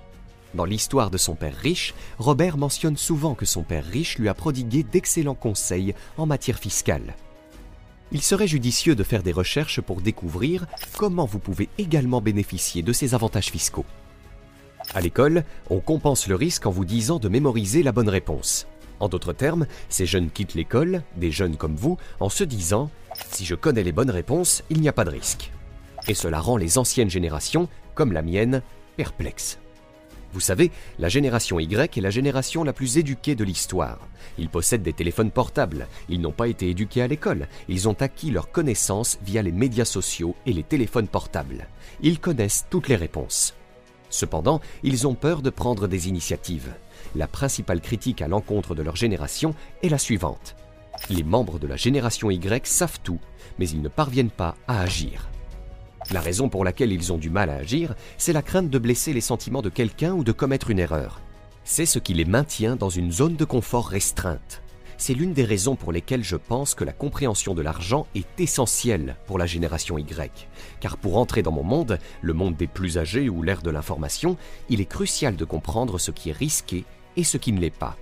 Dans 0.53 0.65
l'histoire 0.65 1.09
de 1.09 1.17
son 1.17 1.35
père 1.35 1.55
riche, 1.55 1.93
Robert 2.19 2.57
mentionne 2.57 2.97
souvent 2.97 3.35
que 3.35 3.45
son 3.45 3.63
père 3.63 3.85
riche 3.85 4.17
lui 4.17 4.27
a 4.27 4.33
prodigué 4.33 4.83
d'excellents 4.83 5.33
conseils 5.33 5.95
en 6.17 6.25
matière 6.25 6.59
fiscale. 6.59 7.15
Il 8.11 8.21
serait 8.21 8.47
judicieux 8.47 8.95
de 8.95 9.03
faire 9.03 9.23
des 9.23 9.31
recherches 9.31 9.79
pour 9.79 10.01
découvrir 10.01 10.65
comment 10.97 11.25
vous 11.25 11.39
pouvez 11.39 11.69
également 11.77 12.19
bénéficier 12.19 12.83
de 12.83 12.91
ces 12.91 13.15
avantages 13.15 13.49
fiscaux. 13.49 13.85
À 14.95 15.01
l'école, 15.01 15.43
on 15.69 15.81
compense 15.81 16.25
le 16.29 16.35
risque 16.35 16.65
en 16.65 16.71
vous 16.71 16.85
disant 16.85 17.19
de 17.19 17.27
mémoriser 17.27 17.83
la 17.83 17.91
bonne 17.91 18.07
réponse. 18.07 18.65
En 19.01 19.09
d'autres 19.09 19.33
termes, 19.33 19.67
ces 19.89 20.05
jeunes 20.05 20.29
quittent 20.29 20.53
l'école, 20.53 21.03
des 21.17 21.31
jeunes 21.31 21.57
comme 21.57 21.75
vous, 21.75 21.97
en 22.21 22.29
se 22.29 22.45
disant⁇ 22.45 22.89
Si 23.29 23.43
je 23.43 23.55
connais 23.55 23.83
les 23.83 23.91
bonnes 23.91 24.09
réponses, 24.09 24.63
il 24.69 24.79
n'y 24.79 24.87
a 24.87 24.93
pas 24.93 25.03
de 25.03 25.09
risque⁇ 25.09 25.51
Et 26.09 26.13
cela 26.13 26.39
rend 26.39 26.55
les 26.55 26.77
anciennes 26.77 27.09
générations, 27.09 27.67
comme 27.93 28.13
la 28.13 28.21
mienne, 28.21 28.61
perplexes. 28.95 29.59
Vous 30.31 30.39
savez, 30.39 30.71
la 30.97 31.09
génération 31.09 31.59
Y 31.59 31.97
est 31.97 32.01
la 32.01 32.09
génération 32.09 32.63
la 32.63 32.71
plus 32.71 32.97
éduquée 32.97 33.35
de 33.35 33.43
l'histoire. 33.43 33.99
Ils 34.37 34.49
possèdent 34.49 34.81
des 34.81 34.93
téléphones 34.93 35.31
portables, 35.31 35.89
ils 36.07 36.21
n'ont 36.21 36.31
pas 36.31 36.47
été 36.47 36.69
éduqués 36.69 37.01
à 37.01 37.07
l'école, 37.07 37.49
ils 37.67 37.89
ont 37.89 37.97
acquis 37.99 38.31
leurs 38.31 38.49
connaissances 38.49 39.19
via 39.25 39.41
les 39.41 39.51
médias 39.51 39.83
sociaux 39.83 40.37
et 40.45 40.53
les 40.53 40.63
téléphones 40.63 41.09
portables. 41.09 41.67
Ils 41.99 42.21
connaissent 42.21 42.65
toutes 42.69 42.87
les 42.87 42.95
réponses. 42.95 43.55
Cependant, 44.15 44.61
ils 44.81 45.07
ont 45.07 45.13
peur 45.13 45.41
de 45.41 45.49
prendre 45.49 45.87
des 45.87 46.07
initiatives. 46.07 46.73
La 47.15 47.27
principale 47.27 47.81
critique 47.81 48.21
à 48.21 48.29
l'encontre 48.29 48.73
de 48.73 48.81
leur 48.81 48.95
génération 48.95 49.53
est 49.83 49.89
la 49.89 49.97
suivante. 49.97 50.55
Les 51.09 51.23
membres 51.23 51.59
de 51.59 51.67
la 51.67 51.75
génération 51.75 52.31
Y 52.31 52.65
savent 52.65 53.01
tout, 53.03 53.19
mais 53.59 53.67
ils 53.67 53.81
ne 53.81 53.89
parviennent 53.89 54.29
pas 54.29 54.55
à 54.69 54.79
agir. 54.79 55.27
La 56.11 56.21
raison 56.21 56.47
pour 56.47 56.63
laquelle 56.63 56.93
ils 56.93 57.11
ont 57.11 57.17
du 57.17 57.29
mal 57.29 57.49
à 57.49 57.55
agir, 57.55 57.93
c'est 58.17 58.31
la 58.31 58.41
crainte 58.41 58.69
de 58.69 58.79
blesser 58.79 59.11
les 59.11 59.19
sentiments 59.19 59.61
de 59.61 59.69
quelqu'un 59.69 60.13
ou 60.13 60.23
de 60.23 60.31
commettre 60.31 60.71
une 60.71 60.79
erreur. 60.79 61.19
C'est 61.65 61.85
ce 61.85 61.99
qui 61.99 62.13
les 62.13 62.23
maintient 62.23 62.77
dans 62.77 62.89
une 62.89 63.11
zone 63.11 63.35
de 63.35 63.43
confort 63.43 63.89
restreinte. 63.89 64.61
C'est 64.97 65.13
l'une 65.13 65.33
des 65.33 65.43
raisons 65.43 65.75
pour 65.75 65.91
lesquelles 65.91 66.23
je 66.23 66.37
pense 66.37 66.73
que 66.73 66.85
la 66.85 66.93
compréhension 66.93 67.53
de 67.53 67.61
l'argent 67.61 68.07
est 68.15 68.39
essentielle 68.39 69.17
pour 69.27 69.37
la 69.37 69.45
génération 69.45 69.97
Y. 69.97 70.47
Car 70.79 70.97
pour 70.97 71.17
entrer 71.17 71.41
dans 71.41 71.51
mon 71.51 71.63
monde, 71.63 71.99
le 72.21 72.33
monde 72.33 72.55
des 72.55 72.67
plus 72.67 72.97
âgés 72.97 73.29
ou 73.29 73.43
l'ère 73.43 73.61
de 73.61 73.69
l'information, 73.69 74.37
il 74.69 74.79
est 74.79 74.85
crucial 74.85 75.35
de 75.35 75.45
comprendre 75.45 75.99
ce 75.99 76.11
qui 76.11 76.29
est 76.29 76.37
risqué 76.37 76.85
et 77.17 77.23
ce 77.23 77.37
qui 77.37 77.51
ne 77.51 77.59
l'est 77.59 77.69
pas. 77.69 77.97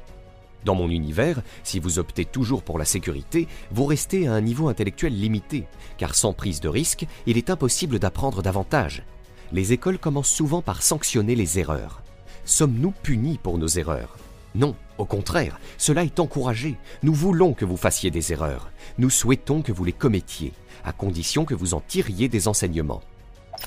Dans 0.65 0.75
mon 0.75 0.89
univers, 0.89 1.41
si 1.63 1.79
vous 1.79 1.99
optez 1.99 2.25
toujours 2.25 2.63
pour 2.63 2.79
la 2.79 2.85
sécurité, 2.85 3.47
vous 3.71 3.85
restez 3.85 4.27
à 4.27 4.33
un 4.33 4.41
niveau 4.41 4.69
intellectuel 4.69 5.19
limité, 5.19 5.65
car 5.97 6.15
sans 6.15 6.33
prise 6.33 6.61
de 6.61 6.69
risque, 6.69 7.05
il 7.25 7.37
est 7.37 7.49
impossible 7.49 7.99
d'apprendre 7.99 8.41
davantage. 8.41 9.03
Les 9.51 9.73
écoles 9.73 9.99
commencent 9.99 10.29
souvent 10.29 10.61
par 10.61 10.81
sanctionner 10.81 11.35
les 11.35 11.59
erreurs. 11.59 12.01
Sommes-nous 12.45 12.91
punis 13.03 13.39
pour 13.41 13.57
nos 13.57 13.67
erreurs? 13.67 14.15
Non, 14.55 14.75
au 14.97 15.05
contraire, 15.05 15.59
cela 15.77 16.03
est 16.03 16.19
encouragé. 16.19 16.77
Nous 17.01 17.13
voulons 17.13 17.53
que 17.53 17.65
vous 17.65 17.77
fassiez 17.77 18.11
des 18.11 18.31
erreurs. 18.31 18.71
Nous 18.97 19.09
souhaitons 19.09 19.61
que 19.61 19.71
vous 19.71 19.83
les 19.83 19.93
commettiez, 19.93 20.53
à 20.85 20.93
condition 20.93 21.45
que 21.45 21.55
vous 21.55 21.73
en 21.73 21.81
tiriez 21.81 22.29
des 22.29 22.47
enseignements. 22.47 23.01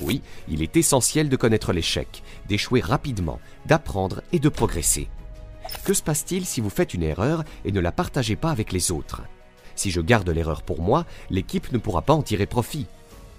Oui, 0.01 0.21
il 0.47 0.61
est 0.61 0.77
essentiel 0.77 1.27
de 1.27 1.35
connaître 1.35 1.73
l'échec, 1.73 2.23
d'échouer 2.47 2.81
rapidement, 2.81 3.39
d'apprendre 3.65 4.21
et 4.31 4.39
de 4.39 4.49
progresser. 4.49 5.09
Que 5.83 5.93
se 5.93 6.03
passe-t-il 6.03 6.45
si 6.45 6.61
vous 6.61 6.69
faites 6.69 6.93
une 6.93 7.03
erreur 7.03 7.43
et 7.65 7.71
ne 7.71 7.79
la 7.79 7.91
partagez 7.91 8.35
pas 8.35 8.51
avec 8.51 8.71
les 8.71 8.91
autres? 8.91 9.23
Si 9.75 9.91
je 9.91 10.01
garde 10.01 10.29
l'erreur 10.29 10.63
pour 10.63 10.81
moi, 10.81 11.05
l'équipe 11.29 11.71
ne 11.71 11.77
pourra 11.77 12.01
pas 12.01 12.13
en 12.13 12.23
tirer 12.23 12.45
profit. 12.45 12.87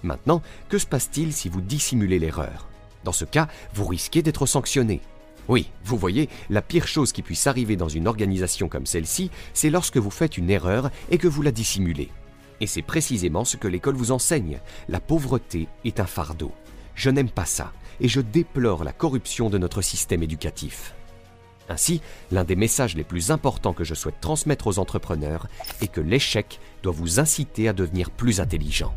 Maintenant, 0.03 0.41
que 0.69 0.77
se 0.77 0.85
passe-t-il 0.85 1.33
si 1.33 1.49
vous 1.49 1.61
dissimulez 1.61 2.19
l'erreur? 2.19 2.67
Dans 3.03 3.11
ce 3.11 3.25
cas, 3.25 3.47
vous 3.73 3.85
risquez 3.85 4.21
d'être 4.21 4.45
sanctionné. 4.45 5.01
Oui, 5.49 5.71
vous 5.83 5.97
voyez, 5.97 6.29
la 6.51 6.61
pire 6.61 6.87
chose 6.87 7.11
qui 7.11 7.23
puisse 7.23 7.47
arriver 7.47 7.75
dans 7.75 7.89
une 7.89 8.07
organisation 8.07 8.69
comme 8.69 8.85
celle-ci, 8.85 9.31
c'est 9.55 9.71
lorsque 9.71 9.97
vous 9.97 10.11
faites 10.11 10.37
une 10.37 10.51
erreur 10.51 10.91
et 11.09 11.17
que 11.17 11.27
vous 11.27 11.41
la 11.41 11.51
dissimulez. 11.51 12.11
Et 12.61 12.67
c'est 12.67 12.83
précisément 12.83 13.43
ce 13.43 13.57
que 13.57 13.67
l'école 13.67 13.95
vous 13.95 14.11
enseigne. 14.11 14.59
La 14.89 14.99
pauvreté 14.99 15.67
est 15.85 15.99
un 15.99 16.05
fardeau. 16.05 16.51
Je 16.93 17.09
n'aime 17.09 17.31
pas 17.31 17.45
ça, 17.45 17.73
et 17.99 18.07
je 18.07 18.21
déplore 18.21 18.83
la 18.83 18.93
corruption 18.93 19.49
de 19.49 19.57
notre 19.57 19.81
système 19.81 20.21
éducatif. 20.21 20.93
Ainsi, 21.67 22.01
l'un 22.31 22.43
des 22.43 22.55
messages 22.55 22.95
les 22.95 23.03
plus 23.03 23.31
importants 23.31 23.73
que 23.73 23.83
je 23.83 23.95
souhaite 23.95 24.21
transmettre 24.21 24.67
aux 24.67 24.77
entrepreneurs 24.77 25.47
est 25.81 25.87
que 25.87 26.01
l'échec 26.01 26.59
doit 26.83 26.93
vous 26.93 27.19
inciter 27.19 27.67
à 27.67 27.73
devenir 27.73 28.11
plus 28.11 28.39
intelligent. 28.39 28.93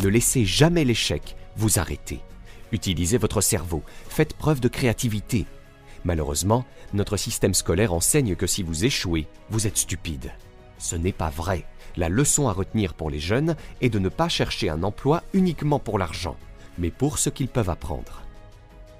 Ne 0.00 0.08
laissez 0.08 0.44
jamais 0.44 0.84
l'échec 0.84 1.36
vous 1.56 1.78
arrêter. 1.78 2.20
Utilisez 2.72 3.18
votre 3.18 3.40
cerveau, 3.40 3.84
faites 4.08 4.34
preuve 4.34 4.58
de 4.58 4.68
créativité. 4.68 5.46
Malheureusement, 6.04 6.64
notre 6.92 7.16
système 7.16 7.54
scolaire 7.54 7.92
enseigne 7.92 8.36
que 8.36 8.46
si 8.46 8.62
vous 8.62 8.84
échouez, 8.84 9.26
vous 9.50 9.66
êtes 9.66 9.78
stupide. 9.78 10.32
Ce 10.78 10.96
n'est 10.96 11.12
pas 11.12 11.30
vrai. 11.30 11.64
La 11.96 12.08
leçon 12.08 12.48
à 12.48 12.52
retenir 12.52 12.94
pour 12.94 13.10
les 13.10 13.20
jeunes 13.20 13.56
est 13.80 13.88
de 13.88 13.98
ne 13.98 14.08
pas 14.08 14.28
chercher 14.28 14.68
un 14.68 14.82
emploi 14.82 15.22
uniquement 15.32 15.78
pour 15.78 15.98
l'argent, 15.98 16.36
mais 16.78 16.90
pour 16.90 17.18
ce 17.18 17.30
qu'ils 17.30 17.48
peuvent 17.48 17.70
apprendre. 17.70 18.22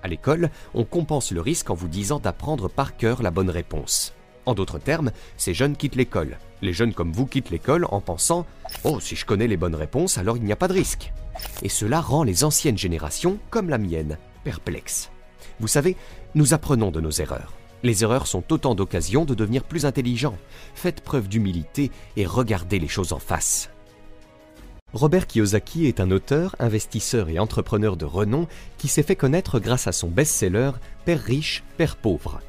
À 0.03 0.09
l'école, 0.09 0.51
on 0.75 0.85
compense 0.85 1.31
le 1.33 1.41
risque 1.41 1.71
en 1.71 1.75
vous 1.75 1.89
disant 1.89 2.19
d'apprendre 2.19 2.69
par 2.69 2.97
cœur 2.97 3.23
la 3.23 3.31
bonne 3.31 3.51
réponse. 3.51 4.15
En 4.47 4.55
d'autres 4.55 4.79
termes, 4.79 5.11
ces 5.37 5.55
jeunes 5.55 5.77
quittent 5.77 5.97
l'école. 5.97 6.39
Les 6.63 6.73
jeunes 6.73 6.93
comme 6.93 7.13
vous 7.13 7.27
quittent 7.27 7.51
l'école 7.51 7.87
en 7.91 8.01
pensant⁇ 8.01 8.43
Oh, 8.85 9.01
si 9.01 9.17
je 9.17 9.25
connais 9.25 9.47
les 9.47 9.57
bonnes 9.57 9.75
réponses, 9.75 10.19
alors 10.19 10.37
il 10.37 10.45
n'y 10.45 10.53
a 10.53 10.57
pas 10.57 10.69
de 10.69 10.75
risque⁇ 10.75 11.13
Et 11.63 11.69
cela 11.69 12.01
rend 12.01 12.23
les 12.23 12.45
anciennes 12.45 12.79
générations, 12.79 13.39
comme 13.51 13.71
la 13.71 13.79
mienne, 13.79 14.19
perplexes. 14.45 15.11
Vous 15.61 15.69
savez, 15.69 15.97
nous 16.35 16.55
apprenons 16.55 16.91
de 16.91 17.01
nos 17.01 17.11
erreurs. 17.11 17.53
Les 17.83 18.03
erreurs 18.03 18.27
sont 18.27 18.53
autant 18.53 18.75
d'occasions 18.75 19.25
de 19.25 19.35
devenir 19.35 19.63
plus 19.63 19.85
intelligents. 19.85 20.39
Faites 20.75 21.03
preuve 21.03 21.29
d'humilité 21.29 21.91
et 22.17 22.27
regardez 22.27 22.79
les 22.79 22.89
choses 22.89 23.13
en 23.13 23.19
face. 23.19 23.71
Robert 24.95 25.27
Kiyosaki 25.27 25.87
est 25.87 26.01
un 26.01 26.11
auteur, 26.11 26.55
investisseur 26.59 27.29
et 27.29 27.39
entrepreneur 27.39 27.97
de 27.97 28.05
renom 28.05 28.47
qui 28.79 28.89
s'est 28.89 29.03
fait 29.03 29.17
connaître 29.17 29.59
grâce 29.59 29.87
à 29.87 29.93
son 29.93 30.09
best-seller 30.09 30.71
Père 31.05 31.21
riche, 31.21 31.63
Père 31.77 31.97
pauvre. 31.97 32.41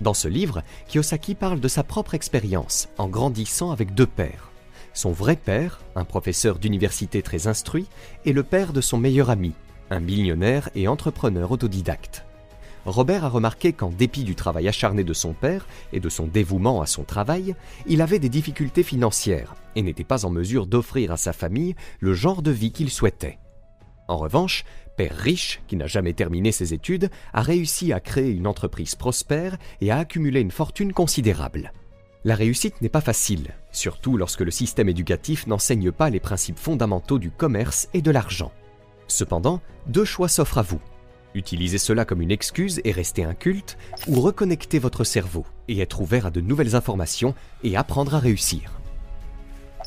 Dans 0.00 0.14
ce 0.14 0.28
livre, 0.28 0.62
Kiyosaki 0.86 1.34
parle 1.34 1.60
de 1.60 1.68
sa 1.68 1.82
propre 1.82 2.14
expérience 2.14 2.88
en 2.98 3.08
grandissant 3.08 3.72
avec 3.72 3.94
deux 3.94 4.06
pères. 4.06 4.52
Son 4.94 5.10
vrai 5.10 5.36
père, 5.36 5.80
un 5.96 6.04
professeur 6.04 6.58
d'université 6.58 7.20
très 7.20 7.46
instruit, 7.46 7.88
et 8.24 8.32
le 8.32 8.42
père 8.42 8.72
de 8.72 8.80
son 8.80 8.96
meilleur 8.96 9.28
ami, 9.28 9.52
un 9.90 10.00
millionnaire 10.00 10.70
et 10.74 10.88
entrepreneur 10.88 11.50
autodidacte. 11.50 12.24
Robert 12.88 13.24
a 13.24 13.28
remarqué 13.28 13.74
qu'en 13.74 13.90
dépit 13.90 14.24
du 14.24 14.34
travail 14.34 14.66
acharné 14.66 15.04
de 15.04 15.12
son 15.12 15.34
père 15.34 15.66
et 15.92 16.00
de 16.00 16.08
son 16.08 16.26
dévouement 16.26 16.80
à 16.80 16.86
son 16.86 17.04
travail, 17.04 17.54
il 17.86 18.00
avait 18.00 18.18
des 18.18 18.30
difficultés 18.30 18.82
financières 18.82 19.54
et 19.76 19.82
n'était 19.82 20.04
pas 20.04 20.24
en 20.24 20.30
mesure 20.30 20.66
d'offrir 20.66 21.12
à 21.12 21.18
sa 21.18 21.34
famille 21.34 21.74
le 22.00 22.14
genre 22.14 22.40
de 22.40 22.50
vie 22.50 22.72
qu'il 22.72 22.90
souhaitait. 22.90 23.38
En 24.08 24.16
revanche, 24.16 24.64
Père 24.96 25.14
riche, 25.14 25.60
qui 25.68 25.76
n'a 25.76 25.86
jamais 25.86 26.14
terminé 26.14 26.50
ses 26.50 26.74
études, 26.74 27.10
a 27.32 27.42
réussi 27.42 27.92
à 27.92 28.00
créer 28.00 28.32
une 28.32 28.46
entreprise 28.46 28.94
prospère 28.94 29.58
et 29.80 29.90
à 29.90 29.98
accumuler 29.98 30.40
une 30.40 30.50
fortune 30.50 30.92
considérable. 30.92 31.72
La 32.24 32.34
réussite 32.34 32.80
n'est 32.82 32.88
pas 32.88 33.00
facile, 33.00 33.54
surtout 33.70 34.16
lorsque 34.16 34.40
le 34.40 34.50
système 34.50 34.88
éducatif 34.88 35.46
n'enseigne 35.46 35.92
pas 35.92 36.10
les 36.10 36.20
principes 36.20 36.58
fondamentaux 36.58 37.18
du 37.18 37.30
commerce 37.30 37.88
et 37.94 38.02
de 38.02 38.10
l'argent. 38.10 38.50
Cependant, 39.06 39.60
deux 39.86 40.04
choix 40.04 40.28
s'offrent 40.28 40.58
à 40.58 40.62
vous. 40.62 40.80
Utilisez 41.34 41.78
cela 41.78 42.04
comme 42.04 42.22
une 42.22 42.30
excuse 42.30 42.80
et 42.84 42.92
rester 42.92 43.24
inculte, 43.24 43.76
ou 44.06 44.20
reconnecter 44.20 44.78
votre 44.78 45.04
cerveau 45.04 45.46
et 45.68 45.80
être 45.80 46.00
ouvert 46.00 46.26
à 46.26 46.30
de 46.30 46.40
nouvelles 46.40 46.74
informations 46.74 47.34
et 47.62 47.76
apprendre 47.76 48.14
à 48.14 48.18
réussir. 48.18 48.72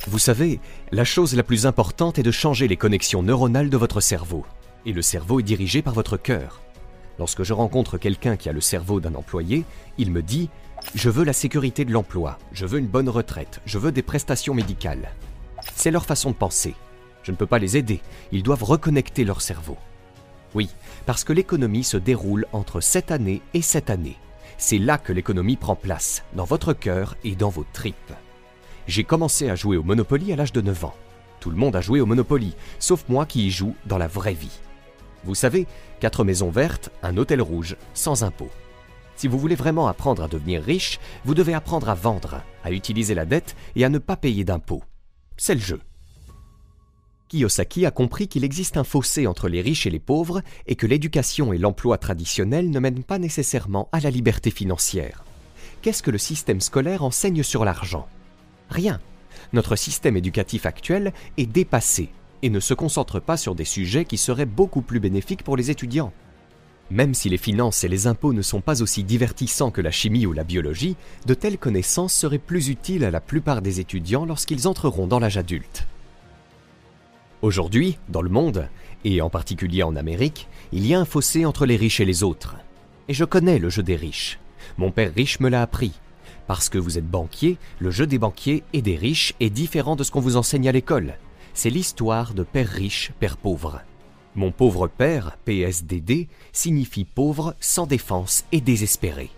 Vous 0.07 0.19
savez, 0.19 0.59
la 0.91 1.03
chose 1.03 1.35
la 1.35 1.43
plus 1.43 1.65
importante 1.65 2.17
est 2.17 2.23
de 2.23 2.31
changer 2.31 2.67
les 2.67 2.77
connexions 2.77 3.23
neuronales 3.23 3.69
de 3.69 3.77
votre 3.77 4.01
cerveau. 4.01 4.45
Et 4.85 4.93
le 4.93 5.01
cerveau 5.01 5.39
est 5.39 5.43
dirigé 5.43 5.81
par 5.81 5.93
votre 5.93 6.17
cœur. 6.17 6.61
Lorsque 7.19 7.43
je 7.43 7.53
rencontre 7.53 7.99
quelqu'un 7.99 8.35
qui 8.35 8.49
a 8.49 8.53
le 8.53 8.61
cerveau 8.61 8.99
d'un 8.99 9.13
employé, 9.13 9.63
il 9.99 10.11
me 10.11 10.23
dit⁇ 10.23 10.49
Je 10.95 11.09
veux 11.11 11.23
la 11.23 11.33
sécurité 11.33 11.85
de 11.85 11.91
l'emploi, 11.91 12.39
je 12.51 12.65
veux 12.65 12.79
une 12.79 12.87
bonne 12.87 13.09
retraite, 13.09 13.61
je 13.65 13.77
veux 13.77 13.91
des 13.91 14.01
prestations 14.01 14.55
médicales.⁇ 14.55 15.11
C'est 15.75 15.91
leur 15.91 16.05
façon 16.05 16.31
de 16.31 16.35
penser. 16.35 16.73
Je 17.21 17.31
ne 17.31 17.35
peux 17.35 17.45
pas 17.45 17.59
les 17.59 17.77
aider, 17.77 18.01
ils 18.31 18.41
doivent 18.41 18.63
reconnecter 18.63 19.23
leur 19.23 19.41
cerveau. 19.41 19.77
Oui, 20.53 20.69
parce 21.05 21.23
que 21.23 21.33
l'économie 21.33 21.83
se 21.83 21.97
déroule 21.97 22.45
entre 22.51 22.81
cette 22.81 23.11
année 23.11 23.41
et 23.53 23.61
cette 23.61 23.89
année. 23.89 24.17
C'est 24.57 24.77
là 24.77 24.97
que 24.97 25.13
l'économie 25.13 25.55
prend 25.55 25.75
place, 25.75 26.23
dans 26.33 26.43
votre 26.43 26.73
cœur 26.73 27.15
et 27.23 27.35
dans 27.35 27.49
vos 27.49 27.65
tripes. 27.73 28.13
J'ai 28.87 29.03
commencé 29.03 29.49
à 29.49 29.55
jouer 29.55 29.77
au 29.77 29.83
Monopoly 29.83 30.33
à 30.33 30.35
l'âge 30.35 30.53
de 30.53 30.61
9 30.61 30.85
ans. 30.85 30.95
Tout 31.39 31.49
le 31.49 31.55
monde 31.55 31.75
a 31.75 31.81
joué 31.81 32.01
au 32.01 32.05
Monopoly, 32.05 32.53
sauf 32.77 33.05
moi 33.09 33.25
qui 33.25 33.47
y 33.47 33.51
joue 33.51 33.75
dans 33.85 33.97
la 33.97 34.07
vraie 34.07 34.33
vie. 34.33 34.59
Vous 35.23 35.35
savez, 35.35 35.67
quatre 35.99 36.23
maisons 36.23 36.49
vertes, 36.49 36.91
un 37.01 37.17
hôtel 37.17 37.41
rouge, 37.41 37.75
sans 37.93 38.23
impôt. 38.23 38.49
Si 39.15 39.27
vous 39.27 39.39
voulez 39.39 39.55
vraiment 39.55 39.87
apprendre 39.87 40.23
à 40.23 40.27
devenir 40.27 40.63
riche, 40.63 40.99
vous 41.25 41.35
devez 41.35 41.53
apprendre 41.53 41.89
à 41.89 41.95
vendre, 41.95 42.41
à 42.63 42.71
utiliser 42.71 43.13
la 43.13 43.25
dette 43.25 43.55
et 43.75 43.85
à 43.85 43.89
ne 43.89 43.99
pas 43.99 44.15
payer 44.15 44.43
d'impôts. 44.43 44.83
C'est 45.37 45.55
le 45.55 45.61
jeu. 45.61 45.79
Kiyosaki 47.31 47.85
a 47.85 47.91
compris 47.91 48.27
qu'il 48.27 48.43
existe 48.43 48.75
un 48.75 48.83
fossé 48.83 49.25
entre 49.25 49.47
les 49.47 49.61
riches 49.61 49.87
et 49.87 49.89
les 49.89 49.99
pauvres 49.99 50.41
et 50.67 50.75
que 50.75 50.85
l'éducation 50.85 51.53
et 51.53 51.57
l'emploi 51.57 51.97
traditionnel 51.97 52.69
ne 52.69 52.79
mènent 52.79 53.05
pas 53.05 53.19
nécessairement 53.19 53.87
à 53.93 54.01
la 54.01 54.09
liberté 54.09 54.51
financière. 54.51 55.23
Qu'est-ce 55.81 56.03
que 56.03 56.11
le 56.11 56.17
système 56.17 56.59
scolaire 56.59 57.05
enseigne 57.05 57.41
sur 57.41 57.63
l'argent? 57.63 58.05
Rien. 58.69 58.99
Notre 59.53 59.77
système 59.77 60.17
éducatif 60.17 60.65
actuel 60.65 61.13
est 61.37 61.45
dépassé 61.45 62.09
et 62.41 62.49
ne 62.49 62.59
se 62.59 62.73
concentre 62.73 63.21
pas 63.21 63.37
sur 63.37 63.55
des 63.55 63.63
sujets 63.63 64.03
qui 64.03 64.17
seraient 64.17 64.45
beaucoup 64.45 64.81
plus 64.81 64.99
bénéfiques 64.99 65.43
pour 65.43 65.55
les 65.55 65.71
étudiants. 65.71 66.11
Même 66.89 67.13
si 67.13 67.29
les 67.29 67.37
finances 67.37 67.85
et 67.85 67.87
les 67.87 68.07
impôts 68.07 68.33
ne 68.33 68.41
sont 68.41 68.59
pas 68.59 68.81
aussi 68.81 69.05
divertissants 69.05 69.71
que 69.71 69.79
la 69.79 69.91
chimie 69.91 70.25
ou 70.25 70.33
la 70.33 70.43
biologie, 70.43 70.97
de 71.27 71.33
telles 71.33 71.57
connaissances 71.57 72.13
seraient 72.13 72.39
plus 72.39 72.67
utiles 72.67 73.05
à 73.05 73.11
la 73.11 73.21
plupart 73.21 73.61
des 73.61 73.79
étudiants 73.79 74.25
lorsqu'ils 74.25 74.67
entreront 74.67 75.07
dans 75.07 75.19
l'âge 75.19 75.37
adulte. 75.37 75.87
Aujourd'hui, 77.41 77.97
dans 78.07 78.21
le 78.21 78.29
monde, 78.29 78.69
et 79.03 79.19
en 79.19 79.31
particulier 79.31 79.81
en 79.81 79.95
Amérique, 79.95 80.47
il 80.71 80.85
y 80.85 80.93
a 80.93 80.99
un 80.99 81.05
fossé 81.05 81.43
entre 81.43 81.65
les 81.65 81.75
riches 81.75 81.99
et 81.99 82.05
les 82.05 82.21
autres. 82.21 82.55
Et 83.07 83.15
je 83.15 83.25
connais 83.25 83.57
le 83.57 83.69
jeu 83.69 83.81
des 83.81 83.95
riches. 83.95 84.39
Mon 84.77 84.91
père 84.91 85.11
riche 85.15 85.39
me 85.39 85.49
l'a 85.49 85.63
appris. 85.63 85.93
Parce 86.45 86.69
que 86.69 86.77
vous 86.77 86.99
êtes 86.99 87.09
banquier, 87.09 87.57
le 87.79 87.89
jeu 87.89 88.05
des 88.05 88.19
banquiers 88.19 88.63
et 88.73 88.83
des 88.83 88.95
riches 88.95 89.33
est 89.39 89.49
différent 89.49 89.95
de 89.95 90.03
ce 90.03 90.11
qu'on 90.11 90.19
vous 90.19 90.37
enseigne 90.37 90.69
à 90.69 90.71
l'école. 90.71 91.15
C'est 91.55 91.71
l'histoire 91.71 92.35
de 92.35 92.43
père 92.43 92.67
riche, 92.67 93.11
père 93.19 93.37
pauvre. 93.37 93.81
Mon 94.35 94.51
pauvre 94.51 94.87
père, 94.87 95.37
PSDD, 95.43 96.27
signifie 96.53 97.05
pauvre, 97.05 97.55
sans 97.59 97.87
défense 97.87 98.45
et 98.51 98.61
désespéré. 98.61 99.31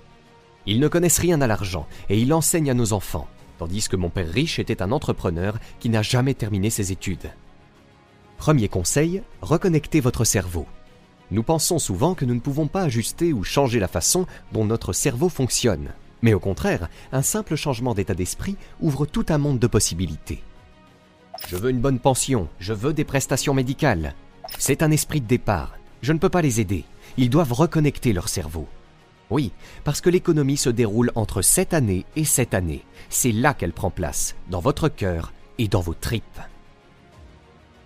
Ils 0.65 0.81
ne 0.81 0.89
connaissent 0.89 1.19
rien 1.19 1.39
à 1.39 1.47
l'argent 1.47 1.87
et 2.09 2.19
il 2.19 2.33
enseigne 2.33 2.69
à 2.69 2.73
nos 2.73 2.91
enfants, 2.91 3.29
tandis 3.59 3.87
que 3.87 3.95
mon 3.95 4.09
père 4.09 4.29
riche 4.29 4.59
était 4.59 4.81
un 4.81 4.91
entrepreneur 4.91 5.57
qui 5.79 5.87
n'a 5.87 6.01
jamais 6.01 6.33
terminé 6.33 6.69
ses 6.69 6.91
études. 6.91 7.31
Premier 8.43 8.67
conseil, 8.67 9.23
reconnectez 9.41 10.01
votre 10.01 10.25
cerveau. 10.25 10.65
Nous 11.31 11.43
pensons 11.43 11.79
souvent 11.79 12.13
que 12.13 12.25
nous 12.25 12.35
ne 12.35 12.41
pouvons 12.41 12.67
pas 12.67 12.81
ajuster 12.81 13.31
ou 13.31 13.45
changer 13.45 13.79
la 13.79 13.87
façon 13.87 14.25
dont 14.51 14.65
notre 14.65 14.91
cerveau 14.91 15.29
fonctionne. 15.29 15.93
Mais 16.21 16.33
au 16.33 16.41
contraire, 16.41 16.89
un 17.13 17.21
simple 17.21 17.55
changement 17.55 17.93
d'état 17.93 18.15
d'esprit 18.15 18.57
ouvre 18.81 19.05
tout 19.05 19.25
un 19.29 19.37
monde 19.37 19.59
de 19.59 19.67
possibilités. 19.67 20.43
Je 21.47 21.55
veux 21.55 21.69
une 21.69 21.79
bonne 21.79 21.99
pension, 21.99 22.49
je 22.59 22.73
veux 22.73 22.91
des 22.91 23.05
prestations 23.05 23.53
médicales. 23.53 24.13
C'est 24.59 24.83
un 24.83 24.91
esprit 24.91 25.21
de 25.21 25.27
départ. 25.27 25.77
Je 26.01 26.11
ne 26.11 26.19
peux 26.19 26.27
pas 26.27 26.41
les 26.41 26.59
aider. 26.59 26.83
Ils 27.15 27.29
doivent 27.29 27.53
reconnecter 27.53 28.11
leur 28.11 28.27
cerveau. 28.27 28.67
Oui, 29.29 29.53
parce 29.85 30.01
que 30.01 30.09
l'économie 30.09 30.57
se 30.57 30.69
déroule 30.69 31.13
entre 31.15 31.41
cette 31.41 31.73
année 31.73 32.05
et 32.17 32.25
cette 32.25 32.53
année. 32.53 32.83
C'est 33.07 33.31
là 33.31 33.53
qu'elle 33.53 33.71
prend 33.71 33.89
place, 33.89 34.35
dans 34.49 34.59
votre 34.59 34.89
cœur 34.89 35.31
et 35.59 35.69
dans 35.69 35.79
vos 35.79 35.93
tripes. 35.93 36.41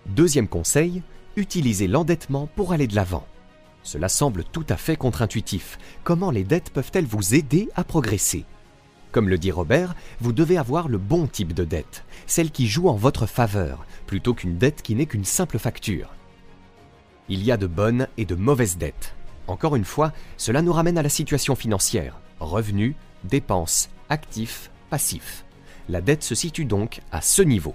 Deuxième 0.08 0.48
conseil, 0.48 1.02
utilisez 1.36 1.86
l'endettement 1.86 2.48
pour 2.56 2.72
aller 2.72 2.86
de 2.86 2.94
l'avant. 2.94 3.26
Cela 3.82 4.08
semble 4.08 4.42
tout 4.42 4.64
à 4.70 4.76
fait 4.76 4.96
contre-intuitif. 4.96 5.78
Comment 6.02 6.30
les 6.30 6.44
dettes 6.44 6.70
peuvent-elles 6.70 7.06
vous 7.06 7.34
aider 7.34 7.68
à 7.76 7.84
progresser? 7.84 8.44
Comme 9.12 9.28
le 9.28 9.38
dit 9.38 9.50
Robert, 9.50 9.94
vous 10.20 10.32
devez 10.32 10.56
avoir 10.56 10.88
le 10.88 10.98
bon 10.98 11.26
type 11.26 11.52
de 11.52 11.64
dette, 11.64 12.04
celle 12.26 12.50
qui 12.50 12.66
joue 12.66 12.88
en 12.88 12.94
votre 12.94 13.26
faveur, 13.26 13.86
plutôt 14.06 14.32
qu'une 14.32 14.56
dette 14.56 14.82
qui 14.82 14.94
n'est 14.94 15.06
qu'une 15.06 15.24
simple 15.24 15.58
facture. 15.58 16.14
Il 17.28 17.44
y 17.44 17.52
a 17.52 17.58
de 17.58 17.66
bonnes 17.66 18.08
et 18.16 18.24
de 18.24 18.34
mauvaises 18.34 18.78
dettes. 18.78 19.14
Encore 19.46 19.76
une 19.76 19.84
fois, 19.84 20.12
cela 20.38 20.62
nous 20.62 20.72
ramène 20.72 20.98
à 20.98 21.02
la 21.02 21.08
situation 21.10 21.54
financière. 21.54 22.18
Revenus, 22.40 22.94
dépenses, 23.24 23.90
actifs, 24.08 24.70
passifs. 24.88 25.44
La 25.88 26.00
dette 26.00 26.22
se 26.22 26.34
situe 26.34 26.64
donc 26.64 27.00
à 27.12 27.20
ce 27.20 27.42
niveau. 27.42 27.74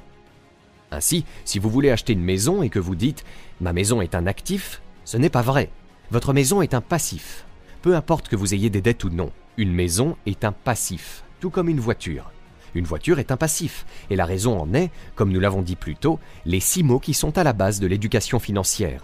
Ainsi, 0.94 1.26
si 1.44 1.60
vous 1.60 1.70
voulez 1.70 1.90
acheter 1.90 2.14
une 2.14 2.24
maison 2.24 2.64
et 2.64 2.70
que 2.70 2.80
vous 2.80 2.96
dites⁇ 2.96 3.22
Ma 3.60 3.74
maison 3.74 4.02
est 4.02 4.16
un 4.16 4.28
actif⁇ 4.28 4.82
ce 5.06 5.18
n'est 5.18 5.30
pas 5.30 5.42
vrai. 5.42 5.70
Votre 6.12 6.34
maison 6.34 6.62
est 6.62 6.74
un 6.74 6.82
passif. 6.82 7.46
Peu 7.82 7.96
importe 7.96 8.30
que 8.30 8.36
vous 8.36 8.54
ayez 8.54 8.70
des 8.70 8.82
dettes 8.82 9.04
ou 9.04 9.10
non, 9.10 9.32
une 9.58 9.74
maison 9.74 10.16
est 10.26 10.46
un 10.46 10.54
passif, 10.54 11.24
tout 11.42 11.50
comme 11.50 11.68
une 11.68 11.80
voiture. 11.80 12.32
Une 12.74 12.86
voiture 12.86 13.20
est 13.20 13.32
un 13.32 13.38
passif, 13.38 13.86
et 14.10 14.16
la 14.16 14.26
raison 14.26 14.60
en 14.60 14.74
est, 14.74 14.92
comme 15.16 15.32
nous 15.32 15.42
l'avons 15.42 15.62
dit 15.62 15.76
plus 15.76 15.96
tôt, 15.96 16.20
les 16.46 16.62
six 16.62 16.84
mots 16.84 17.00
qui 17.00 17.14
sont 17.14 17.38
à 17.38 17.44
la 17.44 17.54
base 17.54 17.80
de 17.80 17.88
l'éducation 17.88 18.40
financière. 18.40 19.04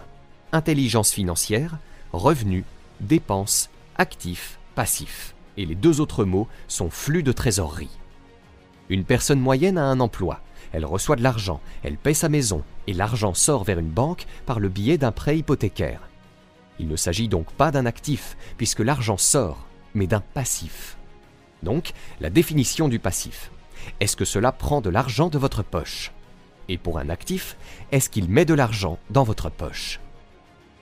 Intelligence 0.52 1.12
financière, 1.12 1.78
revenu, 2.12 2.64
dépenses, 3.00 3.68
actifs, 3.96 4.58
passifs. 4.74 5.34
Et 5.56 5.66
les 5.66 5.74
deux 5.74 6.00
autres 6.00 6.24
mots 6.24 6.48
sont 6.66 6.90
flux 6.90 7.22
de 7.22 7.32
trésorerie. 7.32 7.98
Une 8.88 9.04
personne 9.04 9.40
moyenne 9.40 9.78
a 9.78 9.84
un 9.84 10.00
emploi, 10.00 10.40
elle 10.72 10.84
reçoit 10.84 11.16
de 11.16 11.22
l'argent, 11.22 11.60
elle 11.82 11.96
paie 11.96 12.14
sa 12.14 12.28
maison, 12.28 12.62
et 12.86 12.92
l'argent 12.92 13.34
sort 13.34 13.64
vers 13.64 13.78
une 13.78 13.90
banque 13.90 14.26
par 14.46 14.60
le 14.60 14.68
biais 14.68 14.98
d'un 14.98 15.12
prêt 15.12 15.38
hypothécaire. 15.38 16.00
Il 16.78 16.88
ne 16.88 16.96
s'agit 16.96 17.28
donc 17.28 17.52
pas 17.52 17.70
d'un 17.70 17.86
actif, 17.86 18.36
puisque 18.56 18.80
l'argent 18.80 19.16
sort, 19.16 19.66
mais 19.94 20.06
d'un 20.06 20.20
passif. 20.20 20.96
Donc, 21.62 21.92
la 22.20 22.30
définition 22.30 22.88
du 22.88 22.98
passif. 22.98 23.50
Est-ce 24.00 24.16
que 24.16 24.24
cela 24.24 24.52
prend 24.52 24.80
de 24.80 24.90
l'argent 24.90 25.28
de 25.28 25.38
votre 25.38 25.62
poche? 25.62 26.12
Et 26.68 26.78
pour 26.78 26.98
un 26.98 27.10
actif, 27.10 27.56
est-ce 27.92 28.08
qu'il 28.08 28.28
met 28.28 28.44
de 28.44 28.54
l'argent 28.54 28.98
dans 29.10 29.24
votre 29.24 29.50
poche? 29.50 30.00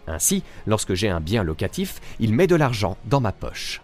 Ainsi, 0.07 0.43
lorsque 0.67 0.95
j'ai 0.95 1.09
un 1.09 1.21
bien 1.21 1.43
locatif, 1.43 2.01
il 2.21 2.33
met 2.33 2.47
de 2.47 2.57
l'argent 2.57 2.97
dans 3.07 3.21
ma 3.21 3.33
poche. 3.33 3.83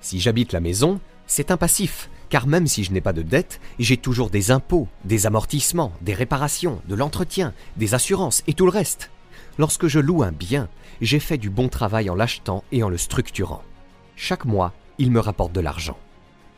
Si 0.00 0.20
j'habite 0.20 0.52
la 0.52 0.60
maison, 0.60 1.00
c'est 1.26 1.50
un 1.50 1.56
passif, 1.56 2.10
car 2.28 2.46
même 2.46 2.66
si 2.66 2.84
je 2.84 2.92
n'ai 2.92 3.00
pas 3.00 3.12
de 3.12 3.22
dette, 3.22 3.60
j'ai 3.78 3.96
toujours 3.96 4.30
des 4.30 4.50
impôts, 4.50 4.88
des 5.04 5.26
amortissements, 5.26 5.92
des 6.00 6.14
réparations, 6.14 6.80
de 6.88 6.94
l'entretien, 6.94 7.52
des 7.76 7.94
assurances 7.94 8.42
et 8.46 8.54
tout 8.54 8.64
le 8.64 8.72
reste. 8.72 9.10
Lorsque 9.58 9.86
je 9.86 10.00
loue 10.00 10.22
un 10.22 10.32
bien, 10.32 10.68
j'ai 11.00 11.20
fait 11.20 11.38
du 11.38 11.50
bon 11.50 11.68
travail 11.68 12.10
en 12.10 12.14
l'achetant 12.14 12.64
et 12.72 12.82
en 12.82 12.88
le 12.88 12.98
structurant. 12.98 13.62
Chaque 14.16 14.44
mois, 14.44 14.72
il 14.98 15.10
me 15.10 15.20
rapporte 15.20 15.52
de 15.52 15.60
l'argent. 15.60 15.96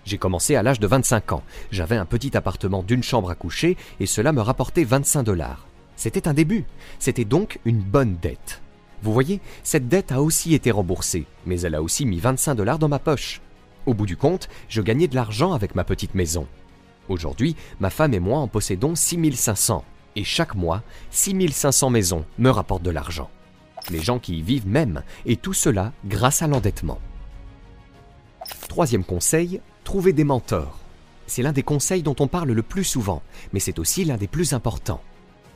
J'ai 0.04 0.18
commencé 0.18 0.54
à 0.54 0.62
l'âge 0.62 0.80
de 0.80 0.87
25 0.87 1.32
ans. 1.32 1.42
J'avais 1.70 1.96
un 1.96 2.06
petit 2.06 2.37
appartement 2.37 2.82
d'une 2.82 3.02
chambre 3.02 3.30
à 3.30 3.35
coucher 3.35 3.76
et 3.99 4.06
cela 4.06 4.32
me 4.32 4.40
rapportait 4.40 4.85
25 4.85 5.25
dollars. 5.25 5.66
C'était 5.96 6.28
un 6.28 6.35
début. 6.35 6.64
C'était 6.99 7.25
donc 7.25 7.58
une 7.64 7.80
bonne 7.80 8.16
dette. 8.16 8.62
Vous 9.02 9.12
voyez, 9.12 9.40
cette 9.62 9.88
dette 9.88 10.12
a 10.12 10.23
aussi 10.23 10.54
été 10.54 10.70
remboursée, 10.70 11.26
mais 11.44 11.61
elle 11.61 11.75
a 11.75 11.82
aussi 11.82 12.06
mis 12.06 12.20
25 12.20 12.54
dollars 12.54 12.78
dans 12.78 12.88
ma 12.88 12.99
poche. 12.99 13.40
Au 13.87 13.95
bout 13.95 14.07
du 14.07 14.16
compte, 14.16 14.49
je 14.69 14.83
gagnais 14.83 15.07
de 15.07 15.14
l'argent 15.14 15.52
avec 15.52 15.76
ma 15.76 15.85
petite 15.85 16.16
maison. 16.16 16.47
Aujourd'hui, 17.09 17.55
ma 17.78 17.88
femme 17.88 18.14
et 18.14 18.21
moi 18.21 18.38
en 18.38 18.49
possédons 18.49 18.97
6500, 18.97 19.85
et 20.16 20.25
chaque 20.25 20.57
mois, 20.57 20.83
6500 21.12 21.90
maisons 21.90 22.25
me 22.38 22.50
rapportent 22.50 22.83
de 22.83 22.90
l'argent. 22.90 23.31
Les 23.90 24.00
gens 24.00 24.19
qui 24.19 24.38
y 24.38 24.43
vivent 24.43 24.66
même, 24.66 25.05
et 25.25 25.37
tout 25.37 25.52
cela 25.52 25.93
grâce 26.05 26.43
à 26.43 26.49
l'endettement. 26.49 26.99
Troisième 28.69 29.05
conseil, 29.05 29.61
trouver 29.85 30.12
des 30.12 30.25
mentors. 30.25 30.81
C'est 31.28 31.43
l'un 31.43 31.52
des 31.52 31.62
conseils 31.62 32.02
dont 32.02 32.16
on 32.19 32.26
parle 32.26 32.50
le 32.50 32.62
plus 32.62 32.85
souvent, 32.85 33.23
mais 33.52 33.61
c'est 33.61 33.78
aussi 33.78 34.05
l'un 34.05 34.16
des 34.16 34.26
plus 34.26 34.52
importants. 34.52 35.00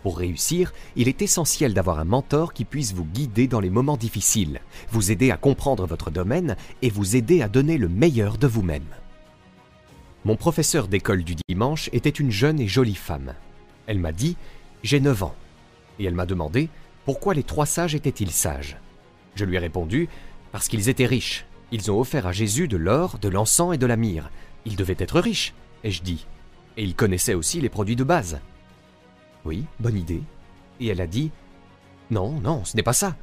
Pour 0.02 0.18
réussir, 0.18 0.72
il 0.96 1.08
est 1.08 1.20
essentiel 1.20 1.74
d'avoir 1.74 1.98
un 1.98 2.04
mentor 2.04 2.54
qui 2.54 2.64
puisse 2.64 2.94
vous 2.94 3.04
guider 3.04 3.46
dans 3.46 3.60
les 3.60 3.68
moments 3.68 3.98
difficiles, 3.98 4.60
vous 4.90 5.10
aider 5.10 5.30
à 5.30 5.36
comprendre 5.36 5.86
votre 5.86 6.10
domaine 6.10 6.56
et 6.80 6.88
vous 6.88 7.16
aider 7.16 7.42
à 7.42 7.48
donner 7.48 7.76
le 7.76 7.88
meilleur 7.88 8.38
de 8.38 8.46
vous-même. 8.46 8.94
Mon 10.24 10.36
professeur 10.36 10.88
d'école 10.88 11.22
du 11.22 11.34
dimanche 11.48 11.90
était 11.92 12.08
une 12.08 12.30
jeune 12.30 12.60
et 12.60 12.68
jolie 12.68 12.94
femme. 12.94 13.34
Elle 13.86 13.98
m'a 13.98 14.12
dit 14.12 14.36
J'ai 14.82 15.00
9 15.00 15.22
ans. 15.22 15.34
Et 15.98 16.04
elle 16.04 16.14
m'a 16.14 16.26
demandé 16.26 16.68
Pourquoi 17.04 17.34
les 17.34 17.42
trois 17.42 17.66
sages 17.66 17.94
étaient-ils 17.94 18.30
sages? 18.30 18.78
Je 19.34 19.44
lui 19.44 19.56
ai 19.56 19.58
répondu 19.58 20.08
Parce 20.52 20.68
qu'ils 20.68 20.88
étaient 20.88 21.06
riches. 21.06 21.44
Ils 21.72 21.90
ont 21.90 22.00
offert 22.00 22.26
à 22.26 22.32
Jésus 22.32 22.68
de 22.68 22.76
l'or, 22.76 23.18
de 23.18 23.28
l'encens 23.28 23.74
et 23.74 23.78
de 23.78 23.86
la 23.86 23.96
myrrhe. 23.96 24.30
Ils 24.64 24.76
devaient 24.76 24.96
être 24.98 25.20
riches, 25.20 25.54
ai-je 25.84 26.02
dit. 26.02 26.26
Et 26.76 26.84
ils 26.84 26.94
connaissaient 26.94 27.34
aussi 27.34 27.60
les 27.60 27.68
produits 27.68 27.96
de 27.96 28.04
base. 28.04 28.40
Oui, 29.44 29.64
bonne 29.78 29.96
idée. 29.96 30.22
Et 30.80 30.88
elle 30.88 31.00
a 31.00 31.06
dit 31.06 31.30
Non, 32.10 32.40
non, 32.40 32.64
ce 32.64 32.76
n'est 32.76 32.82
pas 32.82 32.92
ça. 32.92 33.16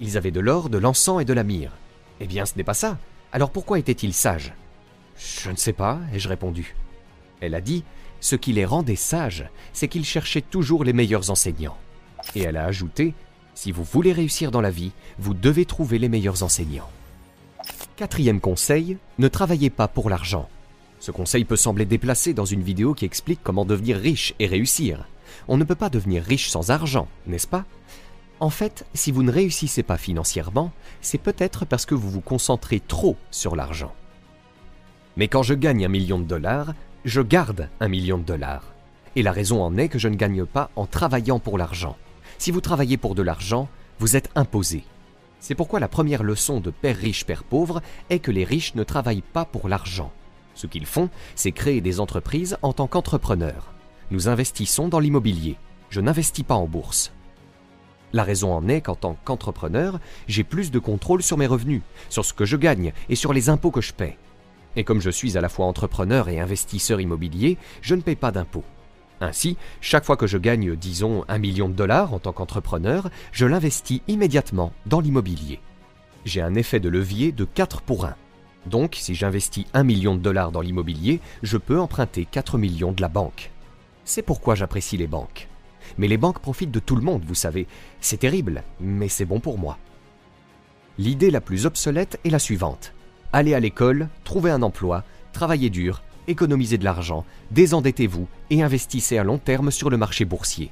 Ils 0.00 0.16
avaient 0.16 0.30
de 0.30 0.40
l'or, 0.40 0.68
de 0.68 0.78
l'encens 0.78 1.20
et 1.20 1.24
de 1.24 1.32
la 1.32 1.44
myrrhe. 1.44 1.72
Eh 2.20 2.26
bien, 2.26 2.46
ce 2.46 2.54
n'est 2.56 2.64
pas 2.64 2.74
ça. 2.74 2.98
Alors 3.32 3.50
pourquoi 3.50 3.78
étaient-ils 3.78 4.14
sages? 4.14 4.54
Je 5.16 5.50
ne 5.50 5.56
sais 5.56 5.72
pas, 5.72 5.98
ai-je 6.14 6.28
répondu. 6.28 6.74
Elle 7.40 7.54
a 7.54 7.60
dit 7.60 7.84
Ce 8.20 8.36
qui 8.36 8.52
les 8.52 8.64
rendait 8.64 8.96
sages, 8.96 9.48
c'est 9.72 9.88
qu'ils 9.88 10.04
cherchaient 10.04 10.42
toujours 10.42 10.84
les 10.84 10.92
meilleurs 10.92 11.30
enseignants. 11.30 11.76
Et 12.34 12.42
elle 12.42 12.56
a 12.56 12.64
ajouté 12.64 13.14
Si 13.54 13.72
vous 13.72 13.84
voulez 13.84 14.12
réussir 14.12 14.50
dans 14.50 14.60
la 14.60 14.70
vie, 14.70 14.92
vous 15.18 15.34
devez 15.34 15.64
trouver 15.64 15.98
les 15.98 16.08
meilleurs 16.08 16.42
enseignants. 16.42 16.90
Quatrième 17.96 18.40
conseil, 18.40 18.96
ne 19.18 19.26
travaillez 19.26 19.70
pas 19.70 19.88
pour 19.88 20.08
l'argent. 20.08 20.48
Ce 21.00 21.10
conseil 21.10 21.44
peut 21.44 21.56
sembler 21.56 21.84
déplacé 21.84 22.32
dans 22.32 22.44
une 22.44 22.62
vidéo 22.62 22.94
qui 22.94 23.04
explique 23.04 23.40
comment 23.42 23.64
devenir 23.64 23.96
riche 23.98 24.34
et 24.38 24.46
réussir. 24.46 25.06
On 25.48 25.56
ne 25.56 25.64
peut 25.64 25.74
pas 25.74 25.90
devenir 25.90 26.22
riche 26.22 26.48
sans 26.48 26.70
argent, 26.70 27.08
n'est-ce 27.26 27.46
pas? 27.46 27.64
En 28.40 28.50
fait, 28.50 28.86
si 28.94 29.10
vous 29.10 29.22
ne 29.22 29.32
réussissez 29.32 29.82
pas 29.82 29.96
financièrement, 29.96 30.72
c'est 31.00 31.18
peut-être 31.18 31.64
parce 31.64 31.86
que 31.86 31.94
vous 31.94 32.10
vous 32.10 32.20
concentrez 32.20 32.80
trop 32.80 33.16
sur 33.30 33.56
l'argent. 33.56 33.92
Mais 35.16 35.26
quand 35.26 35.42
je 35.42 35.54
gagne 35.54 35.84
un 35.84 35.88
million 35.88 36.18
de 36.18 36.24
dollars, 36.24 36.74
je 37.04 37.20
garde 37.20 37.68
un 37.80 37.88
million 37.88 38.18
de 38.18 38.22
dollars. 38.22 38.72
Et 39.16 39.22
la 39.22 39.32
raison 39.32 39.62
en 39.62 39.76
est 39.76 39.88
que 39.88 39.98
je 39.98 40.08
ne 40.08 40.14
gagne 40.14 40.44
pas 40.44 40.70
en 40.76 40.86
travaillant 40.86 41.40
pour 41.40 41.58
l'argent. 41.58 41.96
Si 42.38 42.52
vous 42.52 42.60
travaillez 42.60 42.96
pour 42.96 43.16
de 43.16 43.22
l'argent, 43.22 43.68
vous 43.98 44.14
êtes 44.14 44.30
imposé. 44.36 44.84
C'est 45.40 45.56
pourquoi 45.56 45.80
la 45.80 45.88
première 45.88 46.22
leçon 46.22 46.60
de 46.60 46.70
Père 46.70 46.96
riche, 46.96 47.26
Père 47.26 47.42
pauvre 47.42 47.82
est 48.10 48.20
que 48.20 48.30
les 48.30 48.44
riches 48.44 48.76
ne 48.76 48.84
travaillent 48.84 49.22
pas 49.22 49.44
pour 49.44 49.68
l'argent. 49.68 50.12
Ce 50.54 50.66
qu'ils 50.66 50.86
font, 50.86 51.08
c'est 51.34 51.52
créer 51.52 51.80
des 51.80 51.98
entreprises 51.98 52.56
en 52.62 52.72
tant 52.72 52.86
qu'entrepreneurs. 52.86 53.72
Nous 54.10 54.28
investissons 54.28 54.88
dans 54.88 55.00
l'immobilier. 55.00 55.56
Je 55.90 56.00
n'investis 56.00 56.44
pas 56.44 56.54
en 56.54 56.66
bourse. 56.66 57.12
La 58.14 58.24
raison 58.24 58.54
en 58.54 58.66
est 58.68 58.80
qu'en 58.80 58.94
tant 58.94 59.18
qu'entrepreneur, 59.24 60.00
j'ai 60.26 60.44
plus 60.44 60.70
de 60.70 60.78
contrôle 60.78 61.22
sur 61.22 61.36
mes 61.36 61.46
revenus, 61.46 61.82
sur 62.08 62.24
ce 62.24 62.32
que 62.32 62.46
je 62.46 62.56
gagne 62.56 62.92
et 63.10 63.16
sur 63.16 63.34
les 63.34 63.50
impôts 63.50 63.70
que 63.70 63.82
je 63.82 63.92
paie. 63.92 64.16
Et 64.76 64.84
comme 64.84 65.00
je 65.00 65.10
suis 65.10 65.36
à 65.36 65.42
la 65.42 65.50
fois 65.50 65.66
entrepreneur 65.66 66.30
et 66.30 66.40
investisseur 66.40 67.02
immobilier, 67.02 67.58
je 67.82 67.94
ne 67.94 68.00
paie 68.00 68.16
pas 68.16 68.30
d'impôts. 68.30 68.64
Ainsi, 69.20 69.58
chaque 69.82 70.04
fois 70.04 70.16
que 70.16 70.26
je 70.26 70.38
gagne, 70.38 70.74
disons, 70.74 71.24
un 71.28 71.38
million 71.38 71.68
de 71.68 71.74
dollars 71.74 72.14
en 72.14 72.18
tant 72.18 72.32
qu'entrepreneur, 72.32 73.10
je 73.32 73.44
l'investis 73.44 74.00
immédiatement 74.08 74.72
dans 74.86 75.00
l'immobilier. 75.00 75.60
J'ai 76.24 76.40
un 76.40 76.54
effet 76.54 76.80
de 76.80 76.88
levier 76.88 77.32
de 77.32 77.44
4 77.44 77.82
pour 77.82 78.06
1. 78.06 78.14
Donc, 78.66 78.96
si 78.98 79.14
j'investis 79.14 79.66
un 79.74 79.82
million 79.82 80.14
de 80.14 80.20
dollars 80.20 80.52
dans 80.52 80.60
l'immobilier, 80.60 81.20
je 81.42 81.58
peux 81.58 81.80
emprunter 81.80 82.24
4 82.24 82.56
millions 82.56 82.92
de 82.92 83.02
la 83.02 83.08
banque. 83.08 83.50
C'est 84.08 84.22
pourquoi 84.22 84.54
j'apprécie 84.54 84.96
les 84.96 85.06
banques. 85.06 85.48
Mais 85.98 86.08
les 86.08 86.16
banques 86.16 86.38
profitent 86.38 86.70
de 86.70 86.78
tout 86.78 86.96
le 86.96 87.02
monde, 87.02 87.24
vous 87.26 87.34
savez. 87.34 87.66
C'est 88.00 88.16
terrible, 88.16 88.62
mais 88.80 89.08
c'est 89.08 89.26
bon 89.26 89.38
pour 89.38 89.58
moi. 89.58 89.76
L'idée 90.96 91.30
la 91.30 91.42
plus 91.42 91.66
obsolète 91.66 92.18
est 92.24 92.30
la 92.30 92.38
suivante. 92.38 92.94
Allez 93.34 93.52
à 93.52 93.60
l'école, 93.60 94.08
trouvez 94.24 94.50
un 94.50 94.62
emploi, 94.62 95.04
travaillez 95.34 95.68
dur, 95.68 96.02
économisez 96.26 96.78
de 96.78 96.84
l'argent, 96.84 97.26
désendettez-vous 97.50 98.26
et 98.48 98.62
investissez 98.62 99.18
à 99.18 99.24
long 99.24 99.36
terme 99.36 99.70
sur 99.70 99.90
le 99.90 99.98
marché 99.98 100.24
boursier. 100.24 100.70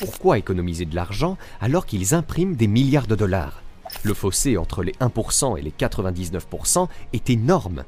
Pourquoi 0.00 0.36
économiser 0.36 0.84
de 0.84 0.96
l'argent 0.96 1.38
alors 1.60 1.86
qu'ils 1.86 2.12
impriment 2.12 2.56
des 2.56 2.66
milliards 2.66 3.06
de 3.06 3.14
dollars? 3.14 3.62
Le 4.02 4.14
fossé 4.14 4.56
entre 4.56 4.82
les 4.82 4.94
1% 4.94 5.56
et 5.60 5.62
les 5.62 5.70
99% 5.70 6.88
est 7.12 7.30
énorme. 7.30 7.84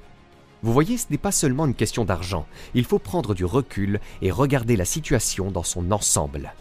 Vous 0.65 0.73
voyez, 0.73 0.97
ce 0.97 1.09
n'est 1.11 1.19
pas 1.19 1.31
seulement 1.31 1.67
une 1.67 1.75
question 1.75 2.07
d'argent, 2.07 2.47
il 2.73 2.87
faut 2.87 2.99
prendre 2.99 3.35
du 3.35 3.45
recul 3.45 4.01
et 4.23 4.31
regarder 4.31 4.77
la 4.77 4.87
situation 4.87 5.51
dans 5.51 5.63
son 5.63 5.93
ensemble. 5.93 6.55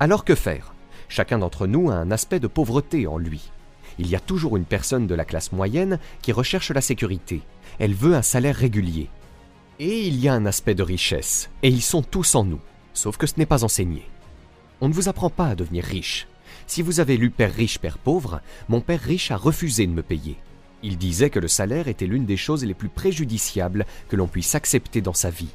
Alors 0.00 0.24
que 0.24 0.34
faire? 0.34 0.72
Chacun 1.10 1.38
d'entre 1.38 1.66
nous 1.66 1.90
a 1.90 1.94
un 1.94 2.10
aspect 2.10 2.40
de 2.40 2.46
pauvreté 2.46 3.06
en 3.06 3.18
lui. 3.18 3.50
Il 3.98 4.08
y 4.08 4.16
a 4.16 4.20
toujours 4.20 4.56
une 4.56 4.64
personne 4.64 5.06
de 5.06 5.14
la 5.14 5.26
classe 5.26 5.52
moyenne 5.52 5.98
qui 6.22 6.32
recherche 6.32 6.70
la 6.70 6.80
sécurité. 6.80 7.42
Elle 7.78 7.92
veut 7.92 8.14
un 8.14 8.22
salaire 8.22 8.56
régulier. 8.56 9.10
Et 9.78 10.08
il 10.08 10.18
y 10.18 10.26
a 10.26 10.32
un 10.32 10.46
aspect 10.46 10.74
de 10.74 10.82
richesse, 10.82 11.50
et 11.62 11.68
ils 11.68 11.82
sont 11.82 12.02
tous 12.02 12.34
en 12.34 12.44
nous, 12.44 12.60
sauf 12.94 13.18
que 13.18 13.26
ce 13.26 13.34
n'est 13.36 13.44
pas 13.44 13.62
enseigné. 13.62 14.08
On 14.80 14.88
ne 14.88 14.94
vous 14.94 15.10
apprend 15.10 15.28
pas 15.28 15.48
à 15.48 15.54
devenir 15.54 15.84
riche. 15.84 16.28
Si 16.66 16.80
vous 16.80 16.98
avez 16.98 17.18
lu 17.18 17.28
Père 17.28 17.52
riche, 17.52 17.78
Père 17.78 17.98
pauvre, 17.98 18.40
mon 18.70 18.80
Père 18.80 19.02
riche 19.02 19.30
a 19.32 19.36
refusé 19.36 19.86
de 19.86 19.92
me 19.92 20.02
payer. 20.02 20.38
Il 20.82 20.96
disait 20.96 21.30
que 21.30 21.40
le 21.40 21.48
salaire 21.48 21.88
était 21.88 22.06
l'une 22.06 22.26
des 22.26 22.36
choses 22.36 22.64
les 22.64 22.74
plus 22.74 22.88
préjudiciables 22.88 23.86
que 24.08 24.16
l'on 24.16 24.28
puisse 24.28 24.54
accepter 24.54 25.00
dans 25.00 25.12
sa 25.12 25.30
vie. 25.30 25.54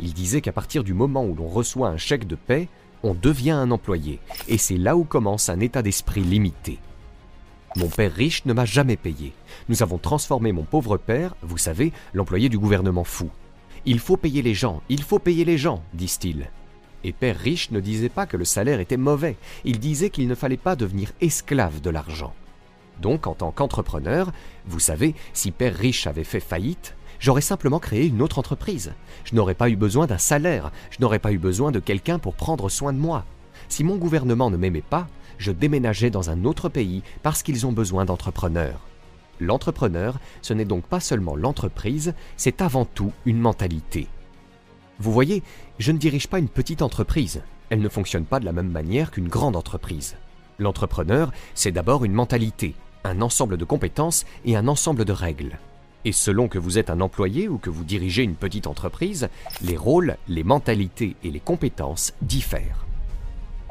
Il 0.00 0.12
disait 0.12 0.40
qu'à 0.40 0.52
partir 0.52 0.84
du 0.84 0.92
moment 0.92 1.24
où 1.24 1.34
l'on 1.34 1.48
reçoit 1.48 1.88
un 1.88 1.96
chèque 1.96 2.26
de 2.26 2.34
paie, 2.34 2.68
on 3.02 3.14
devient 3.14 3.52
un 3.52 3.70
employé, 3.70 4.18
et 4.48 4.58
c'est 4.58 4.76
là 4.76 4.96
où 4.96 5.04
commence 5.04 5.48
un 5.48 5.60
état 5.60 5.82
d'esprit 5.82 6.22
limité. 6.22 6.78
Mon 7.76 7.88
père 7.88 8.12
riche 8.12 8.44
ne 8.46 8.52
m'a 8.52 8.64
jamais 8.64 8.96
payé. 8.96 9.32
Nous 9.68 9.82
avons 9.82 9.98
transformé 9.98 10.50
mon 10.50 10.64
pauvre 10.64 10.96
père, 10.96 11.36
vous 11.42 11.58
savez, 11.58 11.92
l'employé 12.14 12.48
du 12.48 12.58
gouvernement 12.58 13.04
fou. 13.04 13.30
Il 13.84 14.00
faut 14.00 14.16
payer 14.16 14.42
les 14.42 14.54
gens, 14.54 14.82
il 14.88 15.02
faut 15.02 15.18
payer 15.18 15.44
les 15.44 15.58
gens, 15.58 15.82
disent-ils. 15.94 16.50
Et 17.04 17.12
Père 17.12 17.38
Riche 17.38 17.70
ne 17.70 17.78
disait 17.78 18.08
pas 18.08 18.26
que 18.26 18.36
le 18.36 18.44
salaire 18.44 18.80
était 18.80 18.96
mauvais, 18.96 19.36
il 19.64 19.78
disait 19.78 20.10
qu'il 20.10 20.26
ne 20.26 20.34
fallait 20.34 20.56
pas 20.56 20.74
devenir 20.74 21.12
esclave 21.20 21.80
de 21.80 21.90
l'argent. 21.90 22.34
Donc 23.00 23.26
en 23.26 23.34
tant 23.34 23.50
qu'entrepreneur, 23.50 24.32
vous 24.66 24.80
savez, 24.80 25.14
si 25.32 25.50
Père 25.50 25.74
Riche 25.74 26.06
avait 26.06 26.24
fait 26.24 26.40
faillite, 26.40 26.94
j'aurais 27.20 27.40
simplement 27.40 27.78
créé 27.78 28.06
une 28.06 28.22
autre 28.22 28.38
entreprise. 28.38 28.92
Je 29.24 29.34
n'aurais 29.34 29.54
pas 29.54 29.68
eu 29.68 29.76
besoin 29.76 30.06
d'un 30.06 30.18
salaire, 30.18 30.70
je 30.90 30.98
n'aurais 31.00 31.18
pas 31.18 31.32
eu 31.32 31.38
besoin 31.38 31.72
de 31.72 31.80
quelqu'un 31.80 32.18
pour 32.18 32.34
prendre 32.34 32.68
soin 32.68 32.92
de 32.92 32.98
moi. 32.98 33.24
Si 33.68 33.84
mon 33.84 33.96
gouvernement 33.96 34.50
ne 34.50 34.56
m'aimait 34.56 34.82
pas, 34.82 35.08
je 35.38 35.52
déménageais 35.52 36.10
dans 36.10 36.30
un 36.30 36.44
autre 36.44 36.68
pays 36.68 37.02
parce 37.22 37.42
qu'ils 37.42 37.66
ont 37.66 37.72
besoin 37.72 38.04
d'entrepreneurs. 38.04 38.80
L'entrepreneur, 39.40 40.18
ce 40.40 40.54
n'est 40.54 40.64
donc 40.64 40.84
pas 40.86 41.00
seulement 41.00 41.36
l'entreprise, 41.36 42.14
c'est 42.36 42.62
avant 42.62 42.86
tout 42.86 43.12
une 43.26 43.38
mentalité. 43.38 44.08
Vous 44.98 45.12
voyez, 45.12 45.42
je 45.78 45.92
ne 45.92 45.98
dirige 45.98 46.28
pas 46.28 46.38
une 46.38 46.48
petite 46.48 46.80
entreprise. 46.80 47.42
Elle 47.68 47.80
ne 47.82 47.88
fonctionne 47.88 48.24
pas 48.24 48.40
de 48.40 48.46
la 48.46 48.52
même 48.52 48.70
manière 48.70 49.10
qu'une 49.10 49.28
grande 49.28 49.56
entreprise. 49.56 50.16
L'entrepreneur, 50.58 51.32
c'est 51.54 51.72
d'abord 51.72 52.06
une 52.06 52.14
mentalité, 52.14 52.74
un 53.06 53.22
ensemble 53.22 53.56
de 53.56 53.64
compétences 53.64 54.24
et 54.44 54.56
un 54.56 54.68
ensemble 54.68 55.04
de 55.04 55.12
règles. 55.12 55.58
Et 56.04 56.12
selon 56.12 56.48
que 56.48 56.58
vous 56.58 56.78
êtes 56.78 56.90
un 56.90 57.00
employé 57.00 57.48
ou 57.48 57.58
que 57.58 57.70
vous 57.70 57.84
dirigez 57.84 58.22
une 58.22 58.36
petite 58.36 58.66
entreprise, 58.66 59.28
les 59.62 59.76
rôles, 59.76 60.16
les 60.28 60.44
mentalités 60.44 61.16
et 61.24 61.30
les 61.30 61.40
compétences 61.40 62.12
diffèrent. 62.22 62.86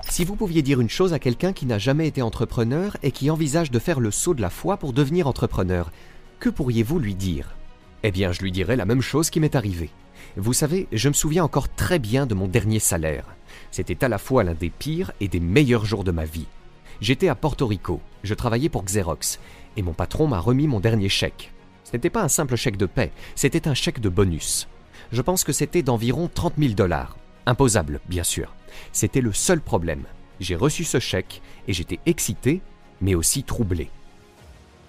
Si 0.09 0.23
vous 0.23 0.35
pouviez 0.35 0.61
dire 0.61 0.81
une 0.81 0.89
chose 0.89 1.13
à 1.13 1.19
quelqu'un 1.19 1.53
qui 1.53 1.65
n'a 1.65 1.79
jamais 1.79 2.07
été 2.07 2.21
entrepreneur 2.21 2.97
et 3.03 3.11
qui 3.11 3.29
envisage 3.29 3.71
de 3.71 3.79
faire 3.79 3.99
le 3.99 4.11
saut 4.11 4.33
de 4.33 4.41
la 4.41 4.49
foi 4.49 4.77
pour 4.77 4.93
devenir 4.93 5.27
entrepreneur, 5.27 5.91
que 6.39 6.49
pourriez-vous 6.49 6.99
lui 6.99 7.15
dire? 7.15 7.55
Eh 8.03 8.11
bien, 8.11 8.31
je 8.31 8.41
lui 8.41 8.51
dirais 8.51 8.75
la 8.75 8.85
même 8.85 9.01
chose 9.01 9.29
qui 9.29 9.39
m'est 9.39 9.55
arrivée. 9.55 9.89
Vous 10.37 10.53
savez, 10.53 10.87
je 10.91 11.09
me 11.09 11.13
souviens 11.13 11.43
encore 11.43 11.69
très 11.69 11.97
bien 11.97 12.25
de 12.25 12.35
mon 12.35 12.47
dernier 12.47 12.79
salaire. 12.79 13.25
C'était 13.71 14.03
à 14.03 14.09
la 14.09 14.17
fois 14.17 14.43
l'un 14.43 14.53
des 14.53 14.69
pires 14.69 15.11
et 15.21 15.27
des 15.27 15.39
meilleurs 15.39 15.85
jours 15.85 16.03
de 16.03 16.11
ma 16.11 16.25
vie. 16.25 16.47
J'étais 17.01 17.27
à 17.27 17.35
Porto 17.35 17.67
Rico, 17.67 18.01
je 18.23 18.33
travaillais 18.33 18.69
pour 18.69 18.83
Xerox, 18.83 19.39
et 19.77 19.81
mon 19.81 19.93
patron 19.93 20.27
m'a 20.27 20.39
remis 20.39 20.67
mon 20.67 20.79
dernier 20.79 21.09
chèque. 21.09 21.51
Ce 21.83 21.91
n'était 21.93 22.09
pas 22.09 22.23
un 22.23 22.29
simple 22.29 22.55
chèque 22.55 22.77
de 22.77 22.85
paie, 22.85 23.11
c'était 23.35 23.67
un 23.67 23.73
chèque 23.73 23.99
de 23.99 24.09
bonus. 24.09 24.67
Je 25.11 25.21
pense 25.21 25.43
que 25.43 25.53
c'était 25.53 25.83
d'environ 25.83 26.29
30 26.33 26.53
000 26.57 26.73
dollars. 26.73 27.17
Imposable, 27.45 27.99
bien 28.09 28.23
sûr. 28.23 28.55
C'était 28.91 29.21
le 29.21 29.33
seul 29.33 29.61
problème. 29.61 30.03
J'ai 30.39 30.55
reçu 30.55 30.83
ce 30.83 30.99
chèque 30.99 31.41
et 31.67 31.73
j'étais 31.73 31.99
excité, 32.05 32.61
mais 33.01 33.15
aussi 33.15 33.43
troublé. 33.43 33.89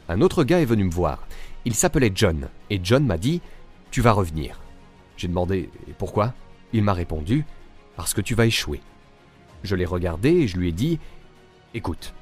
Un 0.09 0.21
autre 0.21 0.45
gars 0.45 0.61
est 0.61 0.67
venu 0.67 0.85
me 0.85 0.91
voir. 0.91 1.27
Il 1.65 1.75
s'appelait 1.75 2.13
John, 2.15 2.49
et 2.71 2.81
John 2.83 3.05
m'a 3.05 3.19
dit 3.19 3.41
Tu 3.91 4.01
vas 4.01 4.13
revenir. 4.13 4.61
J'ai 5.17 5.29
demandé 5.29 5.69
Pourquoi? 5.99 6.33
Il 6.73 6.83
m'a 6.83 6.93
répondu 6.93 7.45
Parce 7.97 8.15
que 8.15 8.21
tu 8.21 8.35
vas 8.35 8.47
échouer. 8.47 8.81
Je 9.63 9.75
l'ai 9.75 9.85
regardé 9.85 10.31
et 10.31 10.49
je 10.49 10.57
lui 10.57 10.69
ai 10.69 10.73
dit 10.73 10.99
Écoute, 11.75 12.15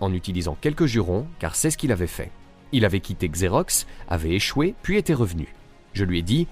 en 0.00 0.12
utilisant 0.12 0.56
quelques 0.60 0.86
jurons, 0.86 1.26
car 1.38 1.56
c'est 1.56 1.70
ce 1.70 1.78
qu'il 1.78 1.92
avait 1.92 2.06
fait. 2.06 2.30
Il 2.72 2.84
avait 2.84 3.00
quitté 3.00 3.28
Xerox, 3.28 3.86
avait 4.08 4.32
échoué, 4.32 4.74
puis 4.82 4.96
était 4.98 5.14
revenu. 5.14 5.48
Je 5.94 6.04
lui 6.04 6.18
ai 6.18 6.22
dit 6.22 6.46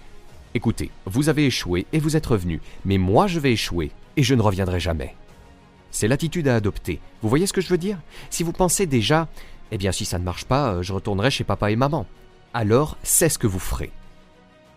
Écoutez, 0.54 0.90
vous 1.04 1.28
avez 1.28 1.46
échoué 1.46 1.86
et 1.92 1.98
vous 1.98 2.16
êtes 2.16 2.26
revenu, 2.26 2.60
mais 2.84 2.96
moi 2.96 3.26
je 3.26 3.38
vais 3.38 3.52
échouer 3.52 3.90
et 4.16 4.22
je 4.22 4.34
ne 4.34 4.40
reviendrai 4.40 4.80
jamais. 4.80 5.14
C'est 5.90 6.08
l'attitude 6.08 6.48
à 6.48 6.56
adopter. 6.56 7.00
Vous 7.22 7.28
voyez 7.28 7.46
ce 7.46 7.52
que 7.52 7.60
je 7.60 7.68
veux 7.68 7.78
dire? 7.78 7.98
Si 8.30 8.42
vous 8.42 8.52
pensez 8.52 8.86
déjà 8.86 9.28
Eh 9.70 9.78
bien, 9.78 9.92
si 9.92 10.04
ça 10.04 10.18
ne 10.18 10.24
marche 10.24 10.44
pas, 10.44 10.80
je 10.82 10.92
retournerai 10.92 11.30
chez 11.30 11.44
papa 11.44 11.70
et 11.70 11.76
maman. 11.76 12.06
Alors, 12.54 12.96
c'est 13.02 13.28
ce 13.28 13.38
que 13.38 13.46
vous 13.46 13.58
ferez. 13.58 13.90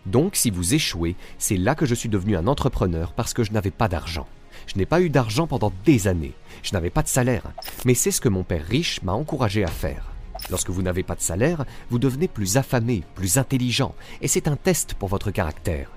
Donc, 0.06 0.36
si 0.36 0.50
vous 0.50 0.74
échouez, 0.74 1.16
c'est 1.38 1.56
là 1.56 1.74
que 1.74 1.86
je 1.86 1.94
suis 1.94 2.08
devenu 2.08 2.36
un 2.36 2.46
entrepreneur 2.46 3.12
parce 3.12 3.34
que 3.34 3.44
je 3.44 3.52
n'avais 3.52 3.70
pas 3.70 3.88
d'argent. 3.88 4.26
Je 4.72 4.78
n'ai 4.78 4.86
pas 4.86 5.00
eu 5.00 5.10
d'argent 5.10 5.48
pendant 5.48 5.72
des 5.84 6.06
années. 6.06 6.34
Je 6.62 6.72
n'avais 6.74 6.90
pas 6.90 7.02
de 7.02 7.08
salaire. 7.08 7.42
Mais 7.84 7.94
c'est 7.94 8.12
ce 8.12 8.20
que 8.20 8.28
mon 8.28 8.44
père 8.44 8.64
riche 8.64 9.02
m'a 9.02 9.12
encouragé 9.12 9.64
à 9.64 9.68
faire. 9.68 10.12
Lorsque 10.48 10.70
vous 10.70 10.82
n'avez 10.82 11.02
pas 11.02 11.16
de 11.16 11.20
salaire, 11.20 11.64
vous 11.90 11.98
devenez 11.98 12.28
plus 12.28 12.56
affamé, 12.56 13.02
plus 13.16 13.36
intelligent, 13.36 13.96
et 14.22 14.28
c'est 14.28 14.46
un 14.46 14.54
test 14.54 14.94
pour 14.94 15.08
votre 15.08 15.32
caractère. 15.32 15.90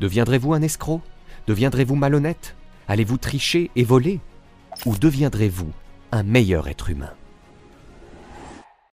Deviendrez-vous 0.00 0.54
un 0.54 0.62
escroc? 0.62 1.02
Deviendrez-vous 1.46 1.94
malhonnête? 1.94 2.56
Allez-vous 2.88 3.18
tricher 3.18 3.70
et 3.76 3.84
voler? 3.84 4.20
Ou 4.86 4.96
deviendrez-vous 4.96 5.72
un 6.10 6.22
meilleur 6.22 6.68
être 6.68 6.88
humain? 6.88 7.12